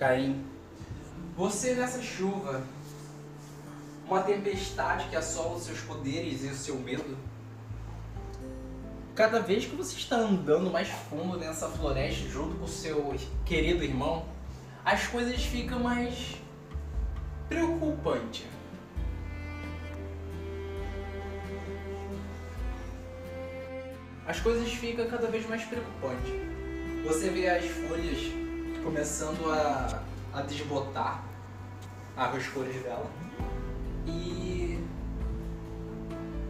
Caim, 0.00 0.42
você 1.36 1.74
nessa 1.74 2.00
chuva, 2.00 2.64
uma 4.06 4.22
tempestade 4.22 5.10
que 5.10 5.14
assola 5.14 5.56
os 5.56 5.64
seus 5.64 5.80
poderes 5.80 6.42
e 6.42 6.46
o 6.46 6.54
seu 6.54 6.76
medo, 6.76 7.18
cada 9.14 9.40
vez 9.40 9.66
que 9.66 9.76
você 9.76 9.94
está 9.98 10.16
andando 10.16 10.70
mais 10.70 10.88
fundo 10.88 11.36
nessa 11.36 11.68
floresta 11.68 12.26
junto 12.30 12.56
com 12.56 12.64
o 12.64 12.68
seu 12.68 13.14
querido 13.44 13.84
irmão, 13.84 14.24
as 14.86 15.06
coisas 15.06 15.44
ficam 15.44 15.80
mais 15.80 16.36
preocupantes. 17.46 18.46
As 24.26 24.40
coisas 24.40 24.72
ficam 24.72 25.06
cada 25.10 25.26
vez 25.26 25.46
mais 25.46 25.62
preocupantes. 25.64 26.32
Você 27.04 27.28
vê 27.28 27.50
as 27.50 27.66
folhas 27.66 28.49
começando 28.82 29.50
a, 29.50 30.02
a 30.32 30.42
desbotar 30.42 31.24
as 32.16 32.46
cores 32.48 32.82
dela. 32.82 33.10
E 34.06 34.78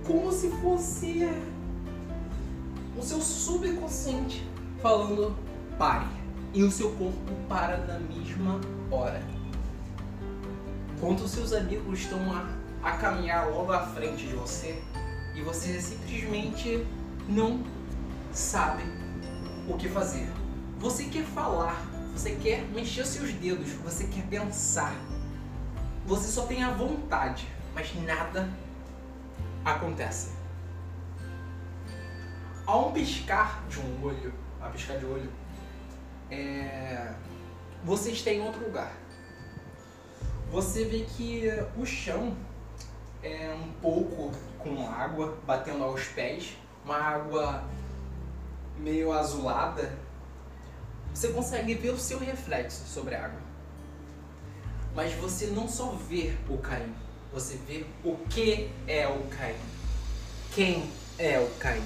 como 0.07 0.33
se 0.33 0.51
fosse 0.51 1.29
o 2.97 3.03
seu 3.03 3.21
subconsciente 3.21 4.47
falando 4.83 5.37
pare. 5.79 6.07
E 6.53 6.65
o 6.65 6.71
seu 6.71 6.91
corpo 6.93 7.33
para 7.49 7.79
na 7.79 7.99
mesma 7.99 8.61
hora. 8.91 9.23
Enquanto 10.97 11.21
os 11.21 11.31
seus 11.31 11.53
amigos 11.53 12.01
estão 12.01 12.19
a, 12.33 12.47
a 12.83 12.97
caminhar 12.97 13.49
logo 13.51 13.73
à 13.73 13.87
frente 13.87 14.27
de 14.27 14.35
você 14.35 14.83
e 15.35 15.41
você 15.43 15.81
simplesmente 15.81 16.85
não 17.29 17.63
sabe 18.33 18.83
o 19.69 19.77
que 19.77 19.89
fazer. 19.89 20.29
Você 20.81 21.05
quer 21.05 21.25
falar, 21.25 21.81
você 22.13 22.37
quer 22.37 22.63
mexer 22.67 23.07
seus 23.07 23.33
dedos, 23.33 23.71
você 23.73 24.07
quer 24.07 24.27
pensar. 24.27 24.95
Você 26.07 26.29
só 26.29 26.47
tem 26.47 26.63
a 26.63 26.71
vontade, 26.71 27.49
mas 27.75 27.95
nada 28.03 28.49
acontece. 29.65 30.33
Ao 32.67 32.89
um 32.89 32.93
piscar 32.93 33.65
de 33.69 33.81
um 33.81 34.05
olho, 34.05 34.33
a 34.61 34.69
piscar 34.69 34.99
de 34.99 35.05
olho, 35.05 35.31
é... 36.31 37.15
você 37.85 38.11
está 38.11 38.31
em 38.31 38.41
outro 38.41 38.65
lugar. 38.65 38.93
Você 40.51 40.85
vê 40.85 41.05
que 41.05 41.49
o 41.77 41.87
chão 41.87 42.37
é 43.23 43.55
um 43.55 43.73
pouco 43.81 44.33
com 44.59 44.89
água 44.89 45.39
batendo 45.47 45.85
aos 45.85 46.05
pés, 46.09 46.57
uma 46.85 46.97
água 46.97 47.65
meio 48.79 49.13
azulada. 49.13 49.97
Você 51.15 51.29
consegue 51.29 51.75
ver 51.75 51.91
o 51.91 51.99
seu 51.99 52.19
reflexo 52.19 52.87
sobre 52.87 53.15
a 53.15 53.27
água. 53.27 53.41
Mas 54.95 55.13
você 55.15 55.47
não 55.47 55.69
só 55.69 55.93
vê 56.09 56.37
o 56.49 56.59
Caim, 56.59 56.95
você 57.33 57.57
vê 57.57 57.85
o 58.05 58.17
que 58.29 58.71
é 58.87 59.07
o 59.07 59.25
Caim. 59.29 59.57
Quem 60.53 60.91
é 61.19 61.39
o 61.39 61.49
Caim? 61.59 61.85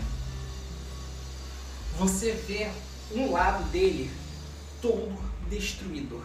Você 1.98 2.32
vê 2.32 2.70
um 3.12 3.30
lado 3.30 3.64
dele 3.70 4.10
todo 4.80 5.16
destruído, 5.48 6.24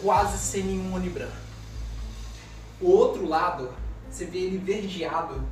quase 0.00 0.38
sem 0.38 0.62
nenhum 0.62 0.94
olho 0.94 1.10
branco. 1.10 1.36
O 2.80 2.90
outro 2.90 3.26
lado, 3.26 3.74
você 4.08 4.24
vê 4.24 4.38
ele 4.38 4.58
verdeado, 4.58 5.42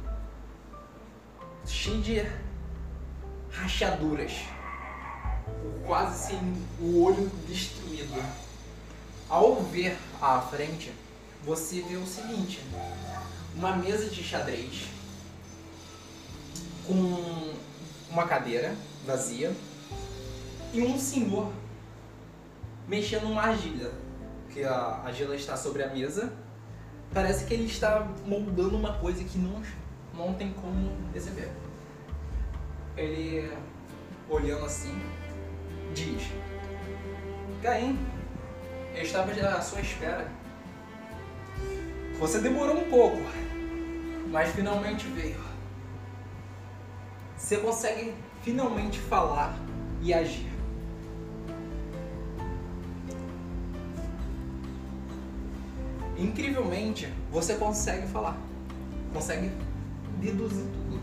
cheio 1.66 2.00
de 2.00 2.24
rachaduras, 3.50 4.32
quase 5.86 6.28
sem 6.28 6.38
o 6.80 7.02
olho 7.02 7.30
destruído. 7.46 8.22
Ao 9.28 9.62
ver 9.62 9.96
à 10.20 10.40
frente, 10.40 10.92
você 11.44 11.82
vê 11.82 11.96
o 11.96 12.06
seguinte: 12.06 12.60
uma 13.54 13.76
mesa 13.76 14.08
de 14.08 14.22
xadrez 14.22 14.86
com 16.86 17.54
uma 18.10 18.26
cadeira 18.26 18.74
vazia 19.04 19.52
e 20.72 20.82
um 20.82 20.98
senhor 20.98 21.52
mexendo 22.88 23.24
numa 23.24 23.42
argila, 23.42 23.92
que 24.50 24.62
a 24.62 25.02
argila 25.04 25.34
está 25.34 25.56
sobre 25.56 25.82
a 25.82 25.88
mesa. 25.88 26.32
Parece 27.12 27.46
que 27.46 27.54
ele 27.54 27.66
está 27.66 28.06
moldando 28.26 28.76
uma 28.76 28.94
coisa 28.94 29.22
que 29.24 29.38
não, 29.38 29.62
não 30.14 30.34
tem 30.34 30.52
como 30.52 30.90
receber. 31.12 31.50
Ele, 32.96 33.50
olhando 34.28 34.64
assim, 34.64 35.00
diz: 35.94 36.22
Caim, 37.62 37.98
eu 38.94 39.02
estava 39.02 39.32
à 39.32 39.60
sua 39.60 39.80
espera. 39.80 40.30
Você 42.18 42.38
demorou 42.38 42.78
um 42.78 42.90
pouco, 42.90 43.18
mas 44.30 44.50
finalmente 44.54 45.06
veio. 45.08 45.40
Você 47.36 47.58
consegue 47.58 48.14
finalmente 48.42 48.98
falar 48.98 49.54
e 50.00 50.14
agir. 50.14 50.50
Incrivelmente, 56.16 57.12
você 57.30 57.54
consegue 57.54 58.06
falar, 58.06 58.38
consegue 59.12 59.50
deduzir 60.18 60.64
tudo. 60.64 61.00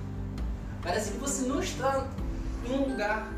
Parece 0.81 1.11
que 1.11 1.17
você 1.17 1.45
não 1.47 1.61
está 1.61 2.07
em 2.65 2.71
um 2.71 2.89
lugar 2.89 3.31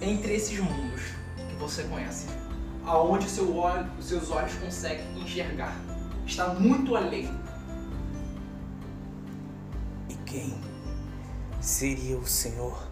entre 0.00 0.34
esses 0.34 0.58
mundos 0.58 1.00
que 1.48 1.54
você 1.56 1.84
conhece, 1.84 2.26
aonde 2.84 3.28
seu 3.28 3.56
olho, 3.56 3.90
os 3.98 4.06
seus 4.06 4.30
olhos 4.30 4.54
conseguem 4.54 5.18
enxergar. 5.20 5.76
Está 6.26 6.48
muito 6.54 6.94
além. 6.96 7.30
E 10.08 10.14
quem 10.26 10.54
seria 11.60 12.16
o 12.18 12.26
Senhor? 12.26 12.88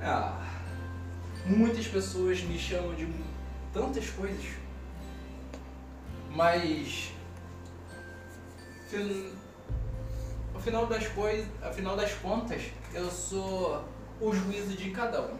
Ah, 0.00 0.40
muitas 1.44 1.86
pessoas 1.86 2.40
me 2.42 2.58
chamam 2.58 2.94
de 2.94 3.08
tantas 3.72 4.08
coisas, 4.10 4.44
mas 6.30 7.10
fin- 8.88 9.32
ao 10.54 10.60
final 10.60 10.86
das 10.86 11.06
coisas, 11.08 11.46
afinal 11.62 11.96
das 11.96 12.12
contas, 12.14 12.62
eu 12.96 13.10
sou 13.10 13.84
o 14.18 14.32
juízo 14.32 14.74
de 14.74 14.90
cada 14.90 15.20
um. 15.20 15.36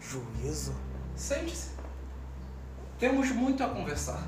Juízo? 0.00 0.72
Sente-se. 1.16 1.72
Temos 2.96 3.32
muito 3.32 3.62
a 3.64 3.68
conversar. 3.68 4.24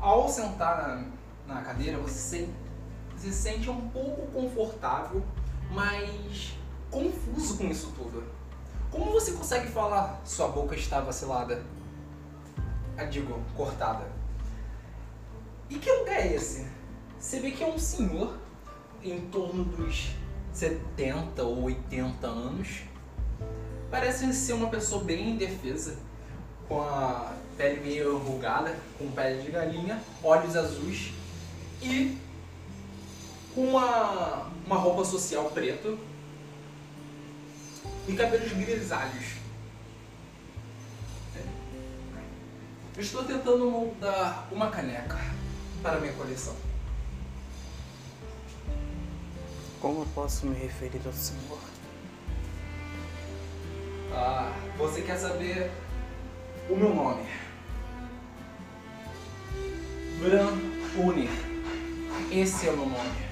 Ao 0.00 0.28
sentar 0.28 1.06
na, 1.46 1.54
na 1.54 1.62
cadeira, 1.62 1.98
você 1.98 2.48
se, 3.16 3.32
sente 3.32 3.70
um 3.70 3.88
pouco 3.90 4.26
confortável, 4.32 5.22
mas 5.70 6.56
confuso 6.90 7.58
com 7.58 7.64
isso 7.68 7.92
tudo. 7.96 8.24
Como 8.90 9.12
você 9.12 9.32
consegue 9.32 9.68
falar 9.68 10.20
sua 10.24 10.48
boca 10.48 10.74
está 10.74 11.00
vacilada? 11.00 11.64
Ah, 12.96 13.04
digo, 13.04 13.40
cortada. 13.56 14.04
E 15.70 15.78
que 15.78 15.92
lugar 15.92 16.16
é 16.16 16.34
esse? 16.34 16.77
Você 17.20 17.40
vê 17.40 17.50
que 17.50 17.64
é 17.64 17.66
um 17.66 17.78
senhor 17.78 18.38
em 19.02 19.20
torno 19.28 19.64
dos 19.64 20.10
70 20.52 21.42
ou 21.42 21.64
80 21.64 22.26
anos. 22.26 22.82
Parece 23.90 24.32
ser 24.32 24.52
uma 24.52 24.68
pessoa 24.68 25.02
bem 25.02 25.30
indefesa, 25.30 25.96
com 26.68 26.80
a 26.80 27.32
pele 27.56 27.80
meio 27.80 28.16
enrugada, 28.16 28.76
com 28.96 29.10
pele 29.10 29.42
de 29.42 29.50
galinha, 29.50 30.00
olhos 30.22 30.54
azuis 30.54 31.12
e 31.82 32.16
com 33.54 33.62
uma, 33.68 34.50
uma 34.64 34.76
roupa 34.76 35.04
social 35.04 35.50
preto 35.50 35.98
e 38.06 38.12
cabelos 38.14 38.52
grisalhos. 38.52 39.38
Estou 42.96 43.24
tentando 43.24 43.70
moldar 43.70 44.48
uma 44.50 44.70
caneca 44.70 45.18
para 45.82 46.00
minha 46.00 46.12
coleção. 46.12 46.67
Como 49.80 50.02
eu 50.02 50.06
posso 50.14 50.46
me 50.46 50.56
referir 50.58 51.00
ao 51.06 51.12
Senhor? 51.12 51.60
Ah, 54.12 54.52
você 54.76 55.02
quer 55.02 55.16
saber 55.16 55.70
o 56.68 56.76
meu 56.76 56.92
nome? 56.92 57.24
Bran 60.20 60.52
Unir. 60.96 61.30
Esse 62.32 62.66
é 62.66 62.72
o 62.72 62.76
meu 62.76 62.86
nome. 62.86 63.28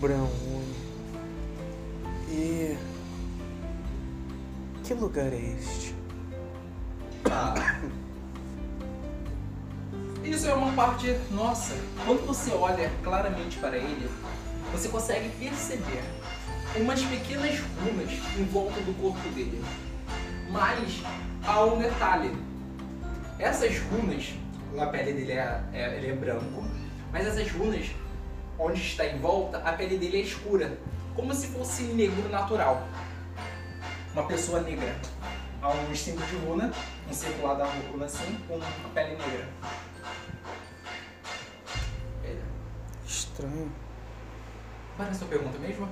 Braune. 0.00 0.74
E. 2.30 2.78
Que 4.84 4.94
lugar 4.94 5.32
é 5.32 5.56
este? 5.58 5.94
Ah. 7.30 7.54
Isso 10.30 10.46
é 10.46 10.54
uma 10.54 10.72
parte 10.74 11.18
nossa. 11.32 11.74
Quando 12.06 12.24
você 12.24 12.52
olha 12.52 12.88
claramente 13.02 13.58
para 13.58 13.76
ele, 13.76 14.08
você 14.70 14.88
consegue 14.88 15.28
perceber 15.30 16.04
umas 16.76 17.02
pequenas 17.02 17.58
runas 17.58 18.12
em 18.38 18.44
volta 18.44 18.80
do 18.82 18.94
corpo 19.02 19.28
dele. 19.30 19.60
Mas 20.48 21.02
há 21.44 21.64
um 21.64 21.80
detalhe. 21.80 22.32
Essas 23.40 23.76
runas, 23.80 24.32
a 24.78 24.86
pele 24.86 25.14
dele 25.14 25.32
é, 25.32 25.64
é, 25.72 25.96
ele 25.96 26.10
é 26.10 26.14
branco, 26.14 26.62
mas 27.10 27.26
essas 27.26 27.50
runas, 27.50 27.90
onde 28.56 28.80
está 28.80 29.04
em 29.06 29.18
volta, 29.18 29.58
a 29.58 29.72
pele 29.72 29.98
dele 29.98 30.18
é 30.18 30.20
escura, 30.20 30.78
como 31.16 31.34
se 31.34 31.48
fosse 31.48 31.82
negro 31.82 32.28
natural. 32.28 32.86
Uma 34.12 34.28
pessoa 34.28 34.60
negra. 34.60 34.94
Há 35.60 35.70
um 35.70 35.94
símbolo 35.94 36.24
de 36.24 36.36
runa, 36.36 36.72
um 37.10 37.12
circular 37.12 37.54
da 37.54 37.66
runa 37.66 38.04
assim, 38.04 38.38
com 38.46 38.58
a 38.58 38.88
pele 38.94 39.16
negra. 39.16 39.48
Estranho. 43.40 43.72
Qual 44.96 45.06
era 45.06 45.16
a 45.16 45.18
sua 45.18 45.28
pergunta 45.28 45.58
mesmo? 45.58 45.88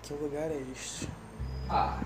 Que 0.00 0.14
lugar 0.14 0.48
é 0.48 0.62
este? 0.72 1.08
Ah, 1.68 2.00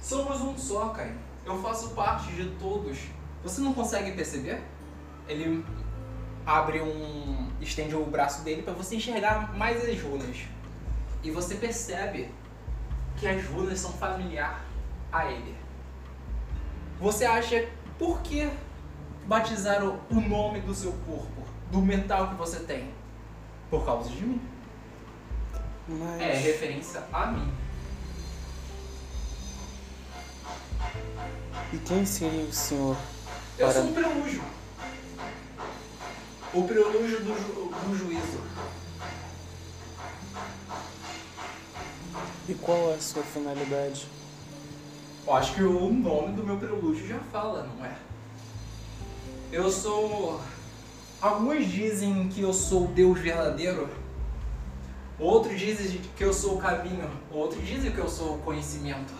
somos 0.00 0.40
um 0.40 0.58
só, 0.58 0.88
Caio. 0.88 1.16
Eu 1.46 1.62
faço 1.62 1.90
parte 1.90 2.32
de 2.32 2.50
todos. 2.58 2.98
Você 3.44 3.60
não 3.60 3.72
consegue 3.72 4.12
perceber? 4.12 4.60
Ele 5.28 5.64
abre 6.44 6.80
um. 6.80 7.48
estende 7.60 7.94
o 7.94 8.04
braço 8.04 8.42
dele 8.42 8.62
para 8.62 8.72
você 8.72 8.96
enxergar 8.96 9.56
mais 9.56 9.88
as 9.88 10.00
runas. 10.00 10.38
E 11.22 11.30
você 11.30 11.54
percebe 11.54 12.28
que 13.16 13.28
as 13.28 13.44
runas 13.46 13.78
são 13.78 13.92
familiar 13.92 14.64
a 15.12 15.26
ele. 15.26 15.54
Você 16.98 17.24
acha 17.24 17.68
por 17.98 18.20
que 18.22 18.50
batizaram 19.26 20.00
o 20.10 20.20
nome 20.20 20.60
do 20.60 20.74
seu 20.74 20.92
corpo, 21.06 21.39
do 21.70 21.78
metal 21.80 22.28
que 22.28 22.34
você 22.34 22.60
tem? 22.60 22.90
Por 23.70 23.84
causa 23.84 24.08
de 24.10 24.22
mim. 24.24 24.40
Mas. 25.88 26.20
É 26.20 26.34
referência 26.34 27.02
a 27.12 27.26
mim. 27.26 27.52
E 31.72 31.78
quem 31.78 32.04
seria 32.04 32.44
o 32.44 32.52
senhor? 32.52 32.96
Eu 33.58 33.66
Para- 33.68 33.80
sou 33.80 33.90
um 33.90 33.94
prelúdio. 33.94 34.42
O 36.52 36.64
prelúdio 36.64 37.20
do, 37.20 37.34
ju- 37.34 37.70
do 37.86 37.96
juízo. 37.96 38.40
E 42.48 42.54
qual 42.54 42.90
é 42.90 42.94
a 42.94 43.00
sua 43.00 43.22
finalidade? 43.22 44.08
Eu 45.26 45.34
acho 45.34 45.54
que 45.54 45.62
o 45.62 45.92
nome 45.92 46.32
do 46.34 46.42
meu 46.42 46.56
prelúdio 46.56 47.06
já 47.06 47.18
fala, 47.30 47.62
não 47.62 47.84
é? 47.84 47.94
Eu 49.52 49.70
sou. 49.70 50.40
Alguns 51.20 51.66
dizem 51.66 52.28
que 52.30 52.40
eu 52.40 52.52
sou 52.52 52.86
o 52.86 52.88
Deus 52.88 53.18
verdadeiro. 53.18 53.90
Outros 55.18 55.60
dizem 55.60 56.00
que 56.16 56.24
eu 56.24 56.32
sou 56.32 56.56
o 56.56 56.58
caminho. 56.58 57.10
Outros 57.30 57.62
dizem 57.66 57.92
que 57.92 57.98
eu 57.98 58.08
sou 58.08 58.36
o 58.36 58.38
conhecimento. 58.38 59.12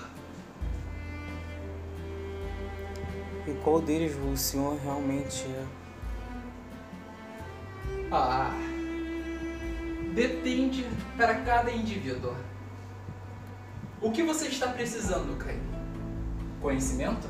E 3.46 3.52
qual 3.62 3.82
deles 3.82 4.16
o 4.16 4.34
senhor 4.34 4.78
realmente 4.82 5.44
é? 5.44 5.66
Ah. 8.10 8.50
Depende 10.14 10.86
para 11.18 11.34
cada 11.42 11.70
indivíduo. 11.70 12.34
O 14.00 14.10
que 14.10 14.22
você 14.22 14.48
está 14.48 14.68
precisando, 14.68 15.36
Caio? 15.36 15.60
Conhecimento? 16.62 17.28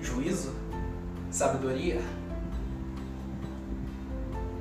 Juízo? 0.00 0.54
Sabedoria? 1.28 2.00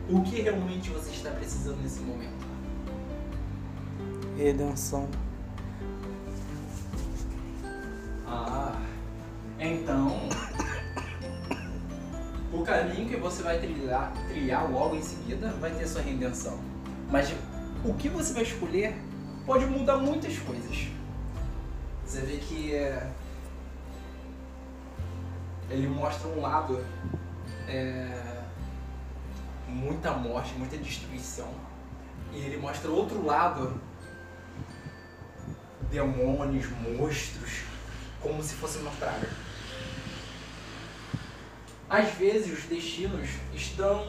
O 0.07 0.21
que 0.21 0.41
realmente 0.41 0.91
você 0.91 1.09
está 1.09 1.31
precisando 1.31 1.81
nesse 1.81 1.99
momento? 2.01 2.45
Redenção. 4.37 5.09
Ah, 8.27 8.79
então. 9.59 10.29
O 12.53 12.61
caminho 12.63 13.09
que 13.09 13.17
você 13.17 13.41
vai 13.41 13.59
trilhar, 13.59 14.13
trilhar 14.27 14.71
logo 14.71 14.95
em 14.95 15.01
seguida 15.01 15.49
vai 15.59 15.71
ter 15.71 15.87
sua 15.87 16.01
redenção. 16.01 16.59
Mas 17.09 17.33
o 17.83 17.93
que 17.95 18.07
você 18.07 18.31
vai 18.33 18.43
escolher 18.43 18.95
pode 19.45 19.65
mudar 19.65 19.97
muitas 19.97 20.37
coisas. 20.37 20.87
Você 22.05 22.21
vê 22.21 22.37
que 22.37 22.75
é, 22.75 23.09
ele 25.69 25.87
mostra 25.87 26.27
um 26.29 26.41
lado 26.41 26.79
é, 27.67 28.14
muita 29.75 30.11
morte, 30.13 30.53
muita 30.53 30.77
destruição. 30.77 31.53
E 32.31 32.37
ele 32.37 32.57
mostra 32.57 32.89
outro 32.89 33.23
lado 33.25 33.79
demônios, 35.91 36.69
monstros, 36.81 37.61
como 38.21 38.41
se 38.41 38.55
fosse 38.55 38.77
uma 38.79 38.91
praga. 38.91 39.29
Às 41.89 42.09
vezes 42.15 42.57
os 42.57 42.65
destinos 42.65 43.29
estão 43.53 44.01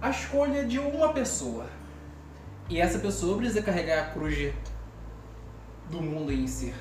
à 0.00 0.10
escolha 0.10 0.66
de 0.66 0.78
uma 0.78 1.12
pessoa. 1.12 1.66
E 2.68 2.80
essa 2.80 2.98
pessoa 2.98 3.38
precisa 3.38 3.62
carregar 3.62 4.08
a 4.08 4.10
cruz 4.12 4.52
do 5.88 6.02
mundo 6.02 6.30
em 6.30 6.46
si. 6.46 6.74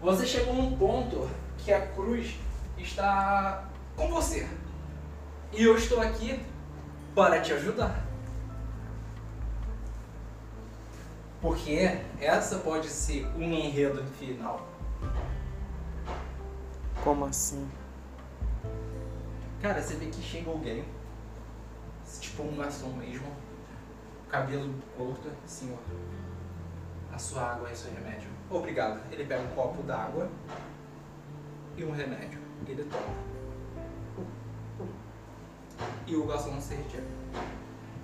Você 0.00 0.26
chegou 0.26 0.54
num 0.54 0.76
ponto 0.76 1.28
que 1.58 1.72
a 1.72 1.86
cruz 1.88 2.34
está 2.82 3.68
com 3.96 4.08
você. 4.08 4.48
E 5.52 5.62
eu 5.62 5.76
estou 5.76 6.00
aqui 6.00 6.40
para 7.14 7.40
te 7.40 7.52
ajudar. 7.52 8.04
Porque 11.40 11.98
essa 12.20 12.58
pode 12.58 12.88
ser 12.88 13.26
um 13.36 13.42
enredo 13.42 14.04
final. 14.18 14.66
Como 17.02 17.24
assim? 17.24 17.70
Cara, 19.62 19.80
você 19.80 19.94
vê 19.94 20.06
que 20.06 20.20
chega 20.20 20.50
alguém, 20.50 20.84
tipo 22.20 22.42
um 22.42 22.56
garçom 22.56 22.90
mesmo, 22.90 23.26
cabelo 24.28 24.72
curto, 24.96 25.30
senhor. 25.46 25.78
A 27.12 27.18
sua 27.18 27.52
água 27.52 27.70
é 27.70 27.74
seu 27.74 27.92
remédio. 27.92 28.28
Obrigado. 28.50 29.00
Ele 29.10 29.24
pega 29.24 29.42
um 29.42 29.54
copo 29.54 29.82
d'água 29.82 30.28
e 31.76 31.84
um 31.84 31.92
remédio. 31.92 32.47
Ele 32.66 32.84
toma. 32.84 33.28
E 36.06 36.16
o 36.16 36.26
garçom 36.26 36.60
se 36.60 36.74
retira. 36.74 37.04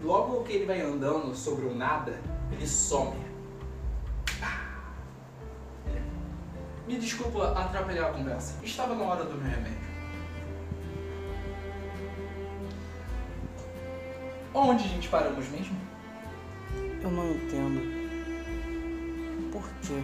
Logo 0.02 0.42
que 0.44 0.52
ele 0.52 0.66
vai 0.66 0.80
andando 0.80 1.34
sobre 1.34 1.66
o 1.66 1.74
nada, 1.74 2.20
ele 2.52 2.66
some. 2.66 3.16
Ah. 4.42 4.82
Me 6.86 6.98
desculpa 6.98 7.52
atrapalhar 7.58 8.10
a 8.10 8.12
conversa. 8.12 8.62
Estava 8.62 8.94
na 8.94 9.04
hora 9.04 9.24
do 9.24 9.34
meu 9.36 9.50
remédio. 9.50 9.84
Onde 14.52 14.84
a 14.84 14.88
gente 14.88 15.08
paramos 15.08 15.48
mesmo? 15.48 15.76
Eu 17.02 17.10
não 17.10 17.30
entendo. 17.32 17.80
Por 19.50 19.68
quê? 19.82 20.02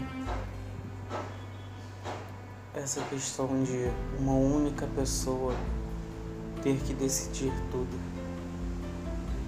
Essa 2.83 3.03
questão 3.03 3.63
de 3.63 3.91
uma 4.19 4.33
única 4.33 4.87
pessoa 4.97 5.55
ter 6.63 6.79
que 6.79 6.95
decidir 6.95 7.53
tudo, 7.71 8.01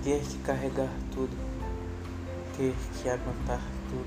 ter 0.05 0.21
que 0.21 0.37
carregar 0.41 0.91
tudo, 1.15 1.35
ter 2.55 2.75
que 3.01 3.09
aguentar 3.09 3.63
tudo. 3.89 4.07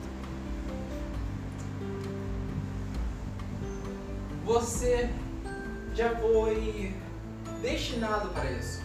Você 4.46 5.10
já 5.96 6.16
foi 6.18 6.94
destinado 7.64 8.30
para 8.30 8.52
isso. 8.52 8.84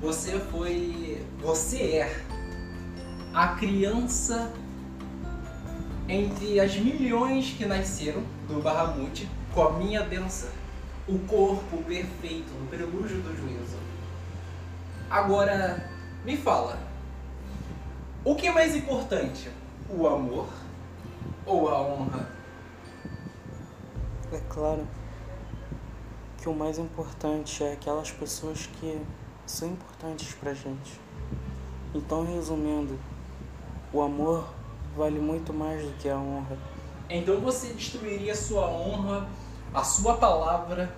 Você 0.00 0.38
foi. 0.38 1.26
Você 1.40 1.96
é 1.96 2.24
a 3.34 3.56
criança 3.56 4.52
entre 6.08 6.60
as 6.60 6.76
milhões 6.76 7.56
que 7.58 7.66
nasceram 7.66 8.22
do 8.46 8.62
Bahamut 8.62 9.28
com 9.54 9.62
a 9.62 9.72
minha 9.72 10.02
dança. 10.02 10.52
O 11.06 11.18
corpo 11.20 11.78
perfeito, 11.84 12.52
o 12.62 12.66
prelúdio 12.66 13.22
do 13.22 13.34
juízo. 13.34 13.78
Agora, 15.08 15.90
me 16.24 16.36
fala. 16.36 16.78
O 18.24 18.34
que 18.34 18.46
é 18.46 18.52
mais 18.52 18.76
importante? 18.76 19.50
O 19.88 20.06
amor 20.06 20.48
ou 21.46 21.68
a 21.68 21.80
honra? 21.80 22.28
É 24.30 24.40
claro 24.50 24.86
que 26.36 26.48
o 26.48 26.54
mais 26.54 26.78
importante 26.78 27.64
é 27.64 27.72
aquelas 27.72 28.10
pessoas 28.10 28.66
que 28.66 29.00
são 29.46 29.68
importantes 29.68 30.34
pra 30.34 30.52
gente. 30.52 31.00
Então, 31.94 32.26
resumindo, 32.26 32.98
o 33.92 34.02
amor 34.02 34.46
vale 34.94 35.18
muito 35.18 35.54
mais 35.54 35.82
do 35.82 35.92
que 35.94 36.08
a 36.08 36.18
honra. 36.18 36.58
Então 37.08 37.40
você 37.40 37.72
destruiria 37.72 38.34
sua 38.34 38.68
honra 38.68 39.28
a 39.72 39.84
sua 39.84 40.16
palavra 40.16 40.94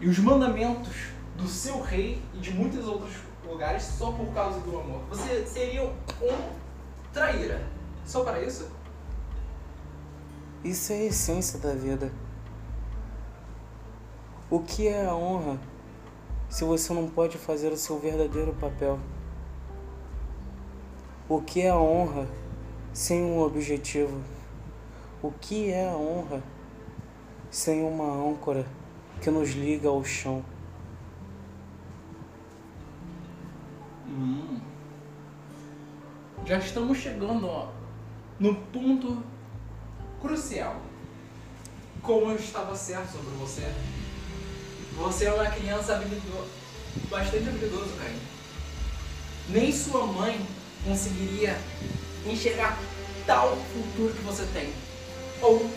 e 0.00 0.08
os 0.08 0.18
mandamentos 0.18 0.94
do 1.36 1.48
seu 1.48 1.80
rei 1.80 2.22
e 2.34 2.38
de 2.38 2.52
muitos 2.52 2.86
outros 2.86 3.14
lugares 3.46 3.82
só 3.82 4.12
por 4.12 4.26
causa 4.32 4.60
do 4.60 4.78
amor. 4.78 5.00
Você 5.08 5.46
seria 5.46 5.84
um 5.84 5.92
traíra 7.12 7.62
só 8.04 8.22
para 8.22 8.42
isso? 8.42 8.68
Isso 10.64 10.92
é 10.92 10.96
a 10.96 11.04
essência 11.04 11.58
da 11.58 11.72
vida. 11.72 12.12
O 14.50 14.60
que 14.60 14.88
é 14.88 15.06
a 15.06 15.14
honra 15.14 15.58
se 16.48 16.64
você 16.64 16.92
não 16.92 17.08
pode 17.08 17.36
fazer 17.36 17.72
o 17.72 17.76
seu 17.76 17.98
verdadeiro 17.98 18.54
papel? 18.54 18.98
O 21.28 21.40
que 21.42 21.62
é 21.62 21.70
a 21.70 21.78
honra 21.78 22.28
sem 22.92 23.22
um 23.22 23.40
objetivo? 23.40 24.20
O 25.26 25.32
que 25.40 25.72
é 25.72 25.88
a 25.88 25.96
honra 25.96 26.40
sem 27.50 27.82
uma 27.82 28.30
âncora 28.30 28.64
que 29.20 29.28
nos 29.28 29.50
liga 29.54 29.88
ao 29.88 30.04
chão? 30.04 30.44
Hum. 34.06 34.60
Já 36.46 36.58
estamos 36.58 36.98
chegando 36.98 37.48
ó, 37.48 37.70
no 38.38 38.54
ponto 38.54 39.20
crucial. 40.22 40.80
Como 42.00 42.30
eu 42.30 42.36
estava 42.36 42.76
certo 42.76 43.14
sobre 43.14 43.30
você. 43.30 43.62
Você 44.96 45.24
é 45.24 45.32
uma 45.32 45.50
criança 45.50 45.96
habilidosa, 45.96 46.50
bastante 47.10 47.48
habilidoso, 47.48 47.96
Caim. 47.96 48.20
Nem 49.48 49.72
sua 49.72 50.06
mãe 50.06 50.46
conseguiria 50.84 51.58
enxergar 52.24 52.78
tal 53.26 53.56
futuro 53.56 54.14
que 54.14 54.22
você 54.22 54.46
tem. 54.54 54.85
Ou, 55.42 55.70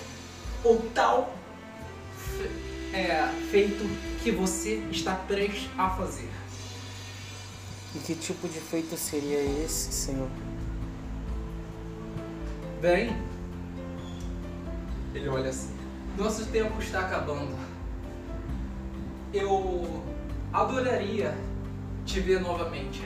ou 0.64 0.82
tal 0.94 1.34
é, 2.94 3.28
feito 3.52 3.84
que 4.22 4.32
você 4.32 4.76
está 4.92 5.16
prestes 5.16 5.70
a 5.78 5.90
fazer. 5.90 6.30
E 7.96 8.00
que 8.00 8.16
tipo 8.16 8.48
de 8.48 8.60
feito 8.60 8.96
seria 8.98 9.40
esse, 9.64 9.92
Senhor? 9.92 10.30
Bem, 12.82 13.16
ele 15.14 15.28
olha 15.28 15.50
assim. 15.50 15.76
Nosso 16.18 16.46
tempo 16.48 16.80
está 16.82 17.02
acabando. 17.02 17.58
Eu 19.34 20.04
adoraria 20.54 21.36
te 22.06 22.20
ver 22.20 22.40
novamente. 22.42 23.04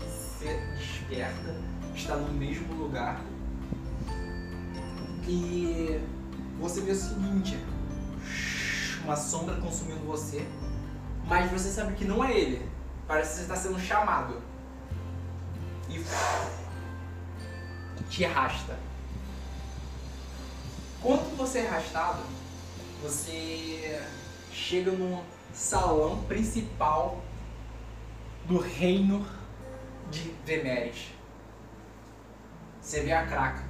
Você 0.00 0.60
desperta, 0.76 1.56
está 1.94 2.16
no 2.16 2.32
mesmo 2.32 2.74
lugar. 2.74 3.20
E 5.26 6.00
você 6.60 6.80
vê 6.80 6.92
o 6.92 6.94
seguinte: 6.94 7.58
uma 9.04 9.16
sombra 9.16 9.56
consumindo 9.56 10.04
você. 10.04 10.46
Mas 11.26 11.50
você 11.50 11.70
sabe 11.70 11.94
que 11.94 12.04
não 12.04 12.22
é 12.22 12.36
ele. 12.36 12.68
Parece 13.06 13.30
que 13.30 13.36
você 13.36 13.42
está 13.42 13.56
sendo 13.56 13.80
chamado 13.80 14.42
e 15.88 16.02
te 18.10 18.24
arrasta. 18.24 18.78
Quando 21.00 21.36
você 21.36 21.60
é 21.60 21.68
arrastado, 21.68 22.22
você 23.02 24.02
chega 24.52 24.90
no 24.90 25.22
salão 25.52 26.22
principal 26.24 27.22
do 28.46 28.58
reino 28.58 29.26
de 30.10 30.34
Vemeres. 30.44 31.13
Você 32.84 33.00
vê 33.00 33.12
a 33.12 33.24
craca 33.24 33.62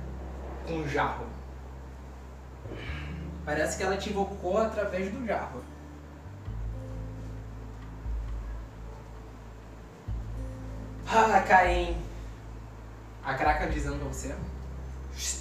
com 0.67 0.81
o 0.81 0.89
jarro. 0.89 1.25
Parece 3.45 3.77
que 3.77 3.85
ela 3.85 3.97
te 3.97 4.11
invocou 4.11 4.59
através 4.59 5.09
do 5.13 5.25
jarro. 5.25 5.63
Ah, 11.07 11.41
Caim. 11.47 11.97
A 13.23 13.35
craca 13.35 13.69
dizendo 13.69 14.01
pra 14.01 14.09
você. 14.09 14.35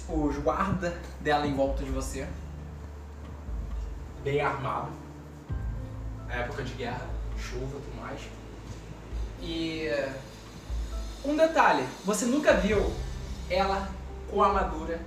Os 0.08 0.38
guarda 0.38 0.96
dela 1.20 1.44
em 1.44 1.56
volta 1.56 1.82
de 1.82 1.90
você. 1.90 2.28
Bem 4.22 4.40
armado. 4.40 4.92
Época 6.28 6.62
de 6.62 6.74
guerra, 6.74 7.08
chuva 7.36 7.76
e 7.76 7.82
tudo 7.82 8.00
mais. 8.00 8.20
E 9.42 9.88
um 11.24 11.36
detalhe, 11.36 11.84
você 12.04 12.26
nunca 12.26 12.54
viu 12.54 12.94
ela 13.50 13.88
com 14.30 14.42
a 14.42 14.46
armadura 14.48 15.00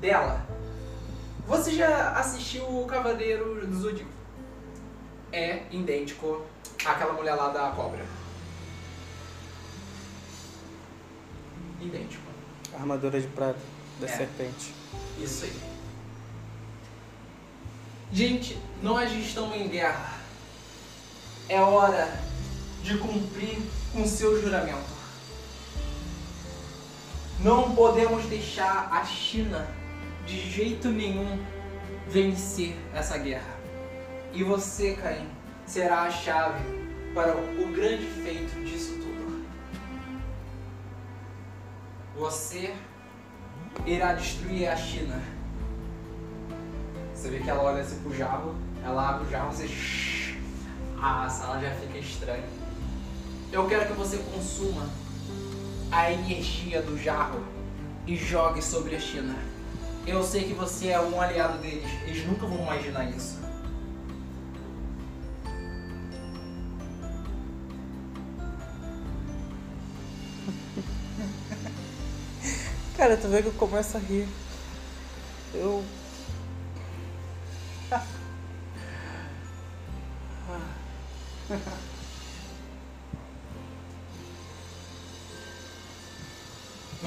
dela. 0.00 0.44
Você 1.46 1.72
já 1.72 2.12
assistiu 2.12 2.64
o 2.64 2.86
Cavaleiro 2.86 3.66
do 3.66 3.76
Zodíaco? 3.80 4.10
É 5.32 5.62
idêntico 5.70 6.44
àquela 6.84 7.12
mulher 7.12 7.34
lá 7.34 7.48
da 7.48 7.70
cobra. 7.70 8.04
Idêntico. 11.80 12.22
Armadura 12.74 13.20
de 13.20 13.26
prata 13.28 13.58
da 14.00 14.06
É. 14.06 14.16
serpente. 14.16 14.74
Isso 15.18 15.44
aí. 15.44 15.60
Gente, 18.12 18.58
nós 18.82 19.10
estamos 19.12 19.56
em 19.56 19.68
guerra. 19.68 20.18
É 21.48 21.60
hora 21.60 22.20
de 22.82 22.98
cumprir 22.98 23.58
com 23.92 24.04
seu 24.06 24.40
juramento. 24.40 24.99
Não 27.42 27.74
podemos 27.74 28.26
deixar 28.26 28.90
a 28.92 29.02
China 29.02 29.66
de 30.26 30.38
jeito 30.38 30.90
nenhum 30.90 31.42
vencer 32.06 32.76
essa 32.92 33.16
guerra. 33.16 33.56
E 34.30 34.44
você, 34.44 34.92
Caim, 34.92 35.26
será 35.64 36.02
a 36.02 36.10
chave 36.10 36.62
para 37.14 37.34
o 37.34 37.72
grande 37.72 38.04
feito 38.22 38.62
disso 38.62 38.92
tudo. 38.92 39.42
Você 42.18 42.74
irá 43.86 44.12
destruir 44.12 44.68
a 44.68 44.76
China. 44.76 45.22
Você 47.14 47.30
vê 47.30 47.38
que 47.38 47.48
ela 47.48 47.62
olha 47.62 47.80
assim 47.80 48.02
pro 48.02 48.14
jarro, 48.14 48.54
ela 48.84 49.08
abre 49.08 49.26
o 49.26 49.30
jarro, 49.30 49.50
você. 49.50 49.66
A 51.02 51.26
sala 51.30 51.58
já 51.58 51.70
fica 51.76 51.96
estranha. 51.96 52.44
Eu 53.50 53.66
quero 53.66 53.86
que 53.86 53.94
você 53.94 54.18
consuma 54.18 54.86
a 55.90 56.12
energia 56.12 56.80
do 56.82 56.96
jarro 56.96 57.44
e 58.06 58.16
jogue 58.16 58.62
sobre 58.62 58.94
a 58.96 59.00
China. 59.00 59.36
Eu 60.06 60.22
sei 60.22 60.44
que 60.44 60.54
você 60.54 60.88
é 60.88 61.00
um 61.00 61.20
aliado 61.20 61.58
deles, 61.58 61.84
eles 62.06 62.24
nunca 62.26 62.46
vão 62.46 62.62
imaginar 62.62 63.10
isso. 63.10 63.38
Cara, 72.96 73.16
tu 73.16 73.28
vê 73.28 73.42
que 73.42 73.48
eu 73.48 73.52
começo 73.52 73.96
a 73.96 74.00
rir. 74.00 74.28
Eu. 75.54 75.84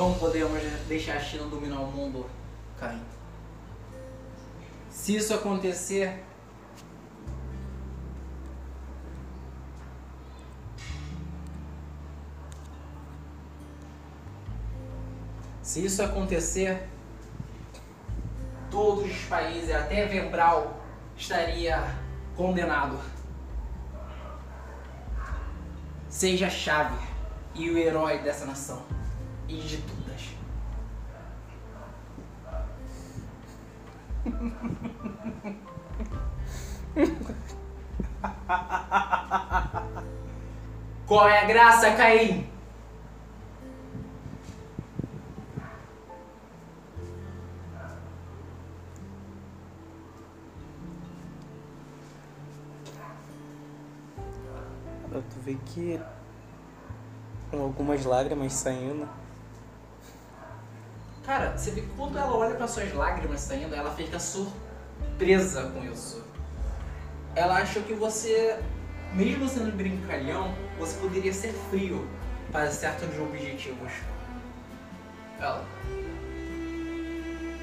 Não 0.03 0.15
podemos 0.15 0.61
deixar 0.85 1.15
a 1.15 1.19
China 1.21 1.45
dominar 1.45 1.79
o 1.79 1.87
mundo, 1.87 2.29
Caim. 2.77 3.01
Se 4.89 5.15
isso 5.15 5.33
acontecer, 5.33 6.21
se 15.61 15.85
isso 15.85 16.03
acontecer, 16.03 16.89
todos 18.69 19.09
os 19.09 19.23
países, 19.23 19.71
até 19.71 20.05
Vembral, 20.05 20.83
estaria 21.15 21.81
condenado. 22.35 22.99
Seja 26.09 26.47
a 26.47 26.49
chave 26.49 26.97
e 27.55 27.69
o 27.69 27.77
herói 27.77 28.17
dessa 28.17 28.45
nação 28.45 28.83
e 29.53 29.61
de 29.61 29.77
todas. 29.77 30.33
Qual 41.05 41.27
é 41.27 41.39
a 41.39 41.45
graça, 41.45 41.91
Caim? 41.95 42.51
Tu 55.11 55.39
vê 55.41 55.55
que. 55.65 55.99
Algumas 57.51 58.03
lágrimas 58.03 58.53
saindo. 58.53 59.07
Cara, 61.25 61.57
você 61.57 61.71
vê 61.71 61.81
que 61.81 61.87
quando 61.95 62.17
ela 62.17 62.35
olha 62.35 62.55
para 62.55 62.67
suas 62.67 62.93
lágrimas 62.93 63.39
saindo, 63.39 63.73
ela 63.73 63.95
fica 63.95 64.19
surpresa 64.19 65.69
com 65.69 65.85
isso. 65.85 66.21
Ela 67.33 67.59
acha 67.59 67.79
que 67.79 67.93
você, 67.93 68.59
mesmo 69.13 69.47
sendo 69.47 69.75
brincalhão, 69.75 70.53
você 70.77 70.99
poderia 70.99 71.31
ser 71.31 71.53
frio 71.69 72.05
para 72.51 72.69
certos 72.69 73.17
objetivos. 73.19 73.91
Ela. 75.39 75.65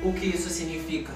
O 0.03 0.13
que 0.15 0.25
isso 0.25 0.49
significa? 0.49 1.13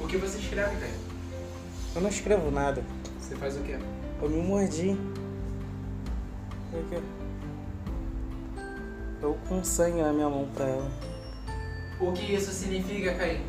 O 0.00 0.08
que 0.08 0.16
você 0.16 0.38
escreve, 0.38 0.76
Caio? 0.80 1.11
Eu 1.94 2.00
não 2.00 2.08
escrevo 2.08 2.50
nada. 2.50 2.82
Você 3.20 3.36
faz 3.36 3.56
o 3.56 3.60
quê? 3.60 3.78
Eu 4.20 4.28
me 4.30 4.42
mordi. 4.42 4.96
Por 6.70 6.84
quê? 6.88 7.02
Eu 9.20 9.38
com 9.48 9.62
sangue 9.62 10.00
na 10.00 10.12
minha 10.12 10.28
mão 10.28 10.48
pra 10.54 10.66
ela. 10.66 10.90
O 12.00 12.12
que 12.12 12.34
isso 12.34 12.50
significa, 12.50 13.14
Caio? 13.14 13.40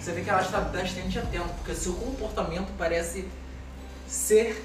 Você 0.00 0.12
vê 0.12 0.22
que 0.22 0.30
ela 0.30 0.40
está 0.40 0.60
bastante 0.60 1.18
atenta, 1.18 1.48
porque 1.48 1.74
seu 1.74 1.94
comportamento 1.94 2.72
parece 2.78 3.28
ser 4.06 4.64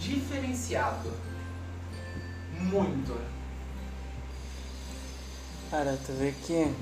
diferenciado. 0.00 1.12
Muito. 2.58 3.33
Cara, 5.76 5.98
tu 6.06 6.12
vê 6.12 6.30
que 6.30 6.72